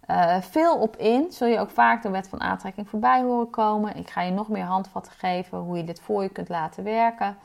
uh, 0.10 0.42
veel 0.42 0.78
op 0.78 0.96
in. 0.96 1.32
Zul 1.32 1.48
je 1.48 1.60
ook 1.60 1.70
vaak 1.70 2.02
de 2.02 2.10
wet 2.10 2.30
van 2.30 2.42
aantrekking 2.42 2.90
voorbij 2.90 3.22
horen 3.22 3.50
komen. 3.50 3.96
Ik 3.96 4.10
ga 4.10 4.22
je 4.22 4.32
nog 4.32 4.48
meer 4.50 4.64
handvatten 4.64 5.12
geven 5.12 5.58
hoe 5.58 5.78
je 5.78 5.84
dit 5.84 6.00
voor 6.00 6.24
je 6.24 6.30
kunt 6.30 6.50
laten 6.50 6.84
werken. 6.84 7.38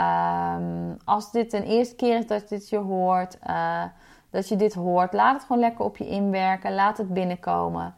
Um, 0.00 0.96
als 1.04 1.30
dit 1.30 1.52
een 1.52 1.62
eerste 1.62 1.94
keer 1.94 2.18
is 2.18 2.26
dat 2.26 2.48
dit 2.48 2.68
je 2.68 2.76
hoort, 2.76 3.38
uh, 3.48 3.82
dat 4.30 4.48
je 4.48 4.56
dit 4.56 4.74
hoort, 4.74 5.12
laat 5.12 5.34
het 5.34 5.42
gewoon 5.42 5.62
lekker 5.62 5.84
op 5.84 5.96
je 5.96 6.08
inwerken. 6.08 6.74
Laat 6.74 6.98
het 6.98 7.14
binnenkomen. 7.14 7.94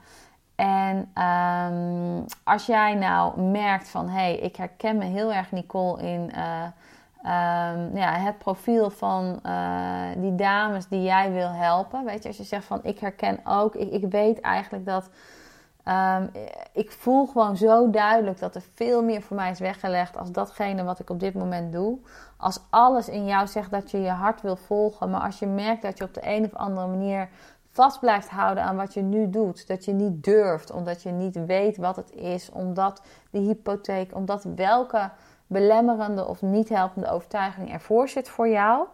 En 0.54 0.96
um, 1.24 2.24
als 2.44 2.66
jij 2.66 2.94
nou 2.94 3.40
merkt 3.40 3.88
van 3.88 4.08
hé, 4.08 4.20
hey, 4.20 4.36
ik 4.36 4.56
herken 4.56 4.96
me 4.96 5.04
heel 5.04 5.32
erg 5.32 5.52
Nicole 5.52 6.02
in 6.02 6.32
uh, 6.36 6.64
ja, 7.94 8.12
het 8.12 8.38
profiel 8.38 8.90
van 8.90 9.40
uh, 9.46 10.02
die 10.16 10.34
dames 10.34 10.88
die 10.88 11.02
jij 11.02 11.32
wil 11.32 11.50
helpen. 11.50 12.04
Weet 12.04 12.22
je, 12.22 12.28
als 12.28 12.36
je 12.36 12.44
zegt 12.44 12.64
van 12.64 12.80
ik 12.82 12.98
herken 12.98 13.40
ook, 13.44 13.74
ik, 13.74 13.92
ik 13.92 14.10
weet 14.10 14.40
eigenlijk 14.40 14.86
dat. 14.86 15.10
Um, 15.90 16.30
ik 16.72 16.92
voel 16.92 17.26
gewoon 17.26 17.56
zo 17.56 17.90
duidelijk 17.90 18.38
dat 18.38 18.54
er 18.54 18.62
veel 18.74 19.02
meer 19.02 19.22
voor 19.22 19.36
mij 19.36 19.50
is 19.50 19.58
weggelegd 19.58 20.16
als 20.16 20.32
datgene 20.32 20.84
wat 20.84 20.98
ik 20.98 21.10
op 21.10 21.20
dit 21.20 21.34
moment 21.34 21.72
doe. 21.72 21.98
Als 22.36 22.60
alles 22.70 23.08
in 23.08 23.26
jou 23.26 23.46
zegt 23.46 23.70
dat 23.70 23.90
je 23.90 24.00
je 24.00 24.10
hart 24.10 24.42
wil 24.42 24.56
volgen, 24.56 25.10
maar 25.10 25.20
als 25.20 25.38
je 25.38 25.46
merkt 25.46 25.82
dat 25.82 25.98
je 25.98 26.04
op 26.04 26.14
de 26.14 26.20
een 26.24 26.44
of 26.44 26.54
andere 26.54 26.86
manier 26.86 27.28
vast 27.70 28.00
blijft 28.00 28.28
houden 28.28 28.64
aan 28.64 28.76
wat 28.76 28.94
je 28.94 29.02
nu 29.02 29.30
doet. 29.30 29.68
Dat 29.68 29.84
je 29.84 29.92
niet 29.92 30.24
durft, 30.24 30.70
omdat 30.70 31.02
je 31.02 31.10
niet 31.10 31.44
weet 31.46 31.76
wat 31.76 31.96
het 31.96 32.12
is, 32.12 32.50
omdat 32.50 33.02
de 33.30 33.38
hypotheek, 33.38 34.14
omdat 34.14 34.44
welke 34.56 35.10
belemmerende 35.46 36.26
of 36.26 36.42
niet 36.42 36.68
helpende 36.68 37.08
overtuiging 37.08 37.72
ervoor 37.72 38.08
zit 38.08 38.28
voor 38.28 38.48
jou. 38.48 38.86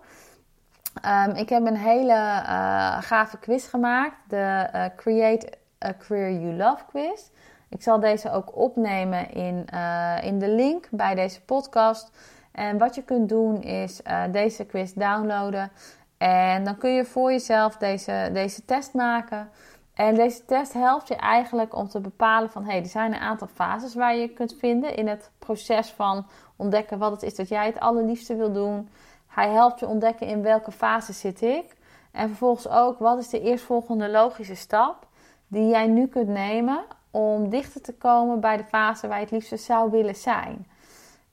Um, 1.04 1.34
ik 1.34 1.48
heb 1.48 1.66
een 1.66 1.76
hele 1.76 2.12
uh, 2.12 3.02
gave 3.02 3.38
quiz 3.38 3.70
gemaakt, 3.70 4.16
de 4.28 4.68
uh, 4.74 4.84
Create 4.96 5.52
a 5.84 5.94
Career 5.98 6.30
You 6.40 6.54
Love 6.54 6.84
quiz. 6.86 7.30
Ik 7.68 7.82
zal 7.82 8.00
deze 8.00 8.30
ook 8.30 8.56
opnemen 8.56 9.30
in, 9.30 9.66
uh, 9.74 10.16
in 10.22 10.38
de 10.38 10.48
link 10.48 10.88
bij 10.90 11.14
deze 11.14 11.42
podcast. 11.42 12.10
En 12.52 12.78
wat 12.78 12.94
je 12.94 13.02
kunt 13.02 13.28
doen 13.28 13.62
is 13.62 14.00
deze 14.30 14.64
quiz 14.64 14.92
downloaden 14.92 15.70
en 16.18 16.64
dan 16.64 16.78
kun 16.78 16.90
je 16.90 17.04
voor 17.04 17.30
jezelf 17.30 17.76
deze, 17.76 18.30
deze 18.32 18.64
test 18.64 18.94
maken. 18.94 19.50
En 19.94 20.14
deze 20.14 20.44
test 20.44 20.72
helpt 20.72 21.08
je 21.08 21.16
eigenlijk 21.16 21.74
om 21.74 21.88
te 21.88 22.00
bepalen 22.00 22.50
van... 22.50 22.64
hé, 22.64 22.70
hey, 22.70 22.80
er 22.80 22.86
zijn 22.86 23.14
een 23.14 23.20
aantal 23.20 23.48
fases 23.54 23.94
waar 23.94 24.16
je 24.16 24.28
kunt 24.28 24.54
vinden... 24.58 24.96
in 24.96 25.08
het 25.08 25.30
proces 25.38 25.90
van 25.90 26.26
ontdekken 26.56 26.98
wat 26.98 27.10
het 27.10 27.22
is 27.22 27.34
dat 27.34 27.48
jij 27.48 27.66
het 27.66 27.80
allerliefste 27.80 28.36
wil 28.36 28.52
doen. 28.52 28.88
Hij 29.26 29.50
helpt 29.50 29.80
je 29.80 29.86
ontdekken 29.86 30.26
in 30.26 30.42
welke 30.42 30.72
fase 30.72 31.12
zit 31.12 31.42
ik. 31.42 31.76
En 32.12 32.28
vervolgens 32.28 32.68
ook, 32.68 32.98
wat 32.98 33.18
is 33.18 33.28
de 33.28 33.40
eerstvolgende 33.40 34.08
logische 34.08 34.54
stap... 34.54 35.06
die 35.46 35.68
jij 35.68 35.86
nu 35.86 36.06
kunt 36.06 36.28
nemen 36.28 36.84
om 37.10 37.48
dichter 37.48 37.80
te 37.80 37.94
komen 37.94 38.40
bij 38.40 38.56
de 38.56 38.64
fase 38.64 39.08
waar 39.08 39.16
je 39.16 39.22
het 39.22 39.32
liefste 39.32 39.56
zou 39.56 39.90
willen 39.90 40.14
zijn. 40.14 40.66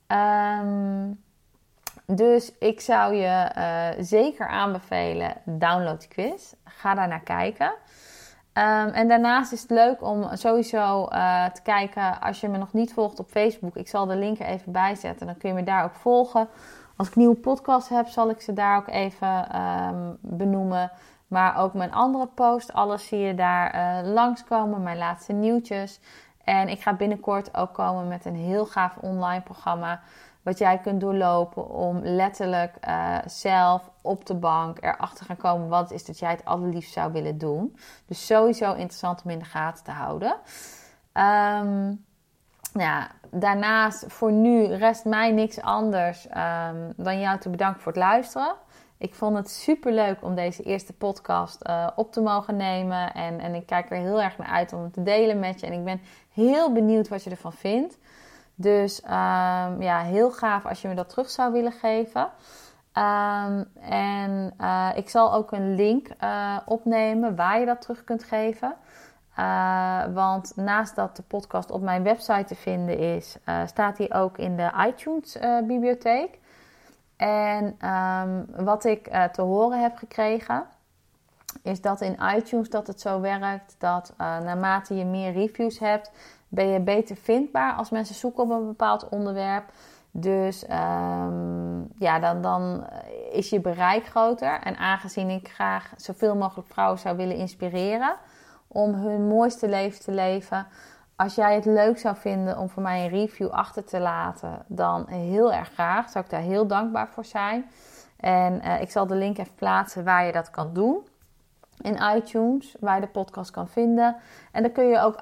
Um, 0.08 1.21
dus 2.06 2.58
ik 2.60 2.82
zou 2.82 3.13
je 3.13 3.52
uh, 3.58 4.04
zeker 4.04 4.47
aanbevelen, 4.47 5.34
download 5.45 5.99
die 5.99 6.10
quiz. 6.10 6.54
Ga 6.63 6.93
daar 6.93 7.08
naar 7.08 7.23
kijken. 7.23 7.73
Um, 8.54 8.88
en 8.88 9.08
daarnaast 9.08 9.52
is 9.52 9.62
het 9.62 9.69
leuk 9.69 10.02
om 10.02 10.36
sowieso 10.36 11.08
uh, 11.12 11.45
te 11.45 11.62
kijken 11.62 12.21
als 12.21 12.41
je 12.41 12.49
me 12.49 12.58
nog 12.58 12.73
niet 12.73 12.93
volgt 12.93 13.19
op 13.19 13.30
Facebook. 13.30 13.76
Ik 13.76 13.88
zal 13.88 14.06
de 14.06 14.15
link 14.15 14.39
er 14.39 14.45
even 14.45 14.71
bij 14.71 14.95
zetten. 14.95 15.26
Dan 15.26 15.38
kun 15.38 15.49
je 15.49 15.56
me 15.56 15.63
daar 15.63 15.84
ook 15.84 15.95
volgen. 15.95 16.47
Als 16.95 17.08
ik 17.08 17.15
nieuwe 17.15 17.36
podcasts 17.36 17.89
heb, 17.89 18.08
zal 18.08 18.30
ik 18.30 18.41
ze 18.41 18.54
daar 18.54 18.78
ook 18.78 18.88
even 18.88 19.62
um, 19.62 20.17
benoemen. 20.21 20.91
Maar 21.27 21.57
ook 21.57 21.73
mijn 21.73 21.93
andere 21.93 22.27
post, 22.27 22.73
alles 22.73 23.07
zie 23.07 23.19
je 23.19 23.36
daar 23.36 23.75
uh, 23.75 24.13
langskomen. 24.13 24.83
Mijn 24.83 24.97
laatste 24.97 25.33
nieuwtjes. 25.33 25.99
En 26.43 26.69
ik 26.69 26.81
ga 26.81 26.93
binnenkort 26.93 27.55
ook 27.55 27.73
komen 27.73 28.07
met 28.07 28.25
een 28.25 28.36
heel 28.36 28.65
gaaf 28.65 28.97
online 28.97 29.41
programma 29.41 30.01
wat 30.43 30.57
jij 30.57 30.77
kunt 30.77 31.01
doorlopen 31.01 31.69
om 31.69 31.99
letterlijk 32.03 32.75
uh, 32.88 33.17
zelf 33.25 33.89
op 34.01 34.25
de 34.25 34.36
bank 34.36 34.77
erachter 34.81 35.25
gaan 35.25 35.38
komen 35.38 35.67
wat 35.67 35.81
het 35.81 35.91
is 35.91 36.05
dat 36.05 36.19
jij 36.19 36.29
het 36.31 36.45
allerliefst 36.45 36.93
zou 36.93 37.12
willen 37.12 37.38
doen. 37.38 37.77
Dus 38.05 38.25
sowieso 38.25 38.71
interessant 38.71 39.21
om 39.23 39.29
in 39.29 39.39
de 39.39 39.45
gaten 39.45 39.83
te 39.83 39.91
houden. 39.91 40.36
Um, 41.13 42.05
ja, 42.73 43.07
daarnaast 43.31 44.05
voor 44.07 44.31
nu 44.31 44.65
rest 44.65 45.05
mij 45.05 45.31
niks 45.31 45.62
anders 45.62 46.25
um, 46.25 46.93
dan 46.95 47.19
jou 47.19 47.39
te 47.39 47.49
bedanken 47.49 47.81
voor 47.81 47.91
het 47.91 48.01
luisteren. 48.01 48.55
Ik 49.03 49.15
vond 49.15 49.37
het 49.37 49.49
super 49.49 49.91
leuk 49.91 50.17
om 50.21 50.35
deze 50.35 50.63
eerste 50.63 50.93
podcast 50.93 51.67
uh, 51.67 51.87
op 51.95 52.11
te 52.11 52.21
mogen 52.21 52.55
nemen. 52.55 53.13
En, 53.13 53.39
en 53.39 53.55
ik 53.55 53.65
kijk 53.65 53.91
er 53.91 53.97
heel 53.97 54.21
erg 54.21 54.37
naar 54.37 54.47
uit 54.47 54.73
om 54.73 54.83
het 54.83 54.93
te 54.93 55.03
delen 55.03 55.39
met 55.39 55.59
je. 55.59 55.65
En 55.65 55.73
ik 55.73 55.83
ben 55.83 56.01
heel 56.33 56.71
benieuwd 56.71 57.07
wat 57.07 57.23
je 57.23 57.29
ervan 57.29 57.53
vindt. 57.53 57.97
Dus 58.55 59.03
um, 59.03 59.81
ja, 59.81 60.01
heel 60.01 60.31
gaaf 60.31 60.65
als 60.65 60.81
je 60.81 60.87
me 60.87 60.93
dat 60.95 61.09
terug 61.09 61.29
zou 61.29 61.51
willen 61.51 61.71
geven. 61.71 62.21
Um, 62.21 63.65
en 63.89 64.53
uh, 64.61 64.89
ik 64.95 65.09
zal 65.09 65.33
ook 65.33 65.51
een 65.51 65.75
link 65.75 66.07
uh, 66.23 66.57
opnemen 66.65 67.35
waar 67.35 67.59
je 67.59 67.65
dat 67.65 67.81
terug 67.81 68.03
kunt 68.03 68.23
geven. 68.23 68.75
Want 70.13 70.53
naast 70.55 70.95
dat 70.95 71.15
de 71.15 71.23
podcast 71.23 71.71
op 71.71 71.81
mijn 71.81 72.03
website 72.03 72.45
te 72.45 72.55
vinden 72.55 72.97
is, 72.97 73.37
staat 73.65 73.97
hij 73.97 74.13
ook 74.13 74.37
in 74.37 74.57
de 74.57 74.71
iTunes 74.87 75.37
bibliotheek. 75.67 76.41
En 77.27 77.89
um, 77.89 78.45
wat 78.65 78.83
ik 78.83 79.07
te 79.31 79.41
horen 79.41 79.81
heb 79.81 79.95
gekregen, 79.95 80.65
is 81.62 81.81
dat 81.81 82.01
in 82.01 82.17
iTunes 82.36 82.69
dat 82.69 82.88
het 82.88 83.01
zo 83.01 83.21
werkt 83.21 83.75
dat 83.77 84.13
naarmate 84.17 84.95
je 84.95 85.05
meer 85.05 85.31
reviews 85.31 85.79
hebt, 85.79 86.12
ben 86.47 86.67
je 86.67 86.79
beter 86.79 87.15
vindbaar 87.15 87.73
als 87.73 87.89
mensen 87.89 88.15
zoeken 88.15 88.43
op 88.43 88.49
een 88.49 88.67
bepaald 88.67 89.09
onderwerp. 89.09 89.63
Dus 90.12 90.63
um, 90.63 91.88
ja, 91.97 92.19
dan, 92.19 92.41
dan 92.41 92.88
is 93.31 93.49
je 93.49 93.59
bereik 93.59 94.05
groter. 94.05 94.59
En 94.59 94.77
aangezien 94.77 95.29
ik 95.29 95.47
graag 95.47 95.93
zoveel 95.95 96.36
mogelijk 96.36 96.67
vrouwen 96.67 96.99
zou 96.99 97.17
willen 97.17 97.36
inspireren 97.36 98.15
om 98.67 98.93
hun 98.93 99.27
mooiste 99.27 99.69
leven 99.69 99.99
te 99.99 100.12
leven. 100.12 100.67
Als 101.23 101.36
jij 101.36 101.55
het 101.55 101.65
leuk 101.65 101.99
zou 101.99 102.15
vinden 102.15 102.58
om 102.58 102.69
voor 102.69 102.81
mij 102.81 103.04
een 103.04 103.10
review 103.10 103.50
achter 103.50 103.83
te 103.83 104.00
laten, 104.00 104.65
dan 104.67 105.08
heel 105.08 105.54
erg 105.54 105.69
graag. 105.73 106.10
Zou 106.10 106.23
ik 106.23 106.29
daar 106.29 106.41
heel 106.41 106.67
dankbaar 106.67 107.08
voor 107.08 107.25
zijn. 107.25 107.65
En 108.17 108.54
uh, 108.65 108.81
ik 108.81 108.91
zal 108.91 109.08
de 109.08 109.15
link 109.15 109.37
even 109.37 109.56
plaatsen 109.56 110.04
waar 110.04 110.25
je 110.25 110.31
dat 110.31 110.50
kan 110.50 110.73
doen. 110.73 111.08
In 111.81 112.00
iTunes, 112.15 112.75
waar 112.79 112.95
je 112.95 113.02
de 113.02 113.08
podcast 113.08 113.52
kan 113.52 113.67
vinden. 113.67 114.15
En 114.52 114.62
dan 114.62 114.71
kun 114.71 114.85
je 114.87 115.00
ook 115.00 115.17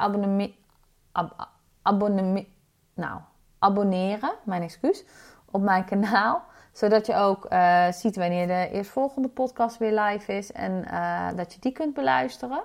nou, 2.94 3.20
abonneren, 3.60 4.34
mijn 4.44 4.62
excuus, 4.62 5.06
op 5.52 5.62
mijn 5.62 5.86
kanaal. 5.86 6.44
Zodat 6.72 7.06
je 7.06 7.16
ook 7.16 7.46
uh, 7.50 7.92
ziet 7.92 8.16
wanneer 8.16 8.48
de 8.48 8.70
eerstvolgende 8.72 9.28
podcast 9.28 9.78
weer 9.78 10.00
live 10.00 10.38
is 10.38 10.52
en 10.52 10.86
uh, 10.92 11.28
dat 11.36 11.54
je 11.54 11.60
die 11.60 11.72
kunt 11.72 11.94
beluisteren. 11.94 12.64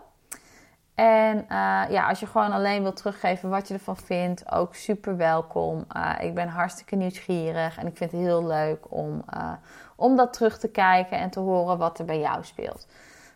En 0.96 1.36
uh, 1.36 1.82
ja, 1.88 2.08
als 2.08 2.20
je 2.20 2.26
gewoon 2.26 2.52
alleen 2.52 2.82
wilt 2.82 2.96
teruggeven 2.96 3.48
wat 3.48 3.68
je 3.68 3.74
ervan 3.74 3.96
vindt, 3.96 4.52
ook 4.52 4.74
super 4.74 5.16
welkom. 5.16 5.84
Uh, 5.96 6.12
ik 6.20 6.34
ben 6.34 6.48
hartstikke 6.48 6.96
nieuwsgierig 6.96 7.78
en 7.78 7.86
ik 7.86 7.96
vind 7.96 8.10
het 8.10 8.20
heel 8.20 8.46
leuk 8.46 8.86
om, 8.88 9.24
uh, 9.34 9.52
om 9.96 10.16
dat 10.16 10.32
terug 10.32 10.58
te 10.58 10.68
kijken 10.68 11.18
en 11.18 11.30
te 11.30 11.40
horen 11.40 11.78
wat 11.78 11.98
er 11.98 12.04
bij 12.04 12.18
jou 12.18 12.44
speelt. 12.44 12.86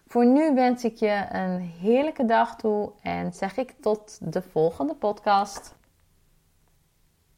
Voor 0.06 0.26
nu 0.26 0.54
wens 0.54 0.84
ik 0.84 0.96
je 0.96 1.24
een 1.32 1.60
heerlijke 1.60 2.24
dag 2.24 2.56
toe 2.56 2.90
en 3.02 3.32
zeg 3.32 3.56
ik 3.56 3.74
tot 3.80 4.32
de 4.32 4.42
volgende 4.42 4.94
podcast. 4.94 5.74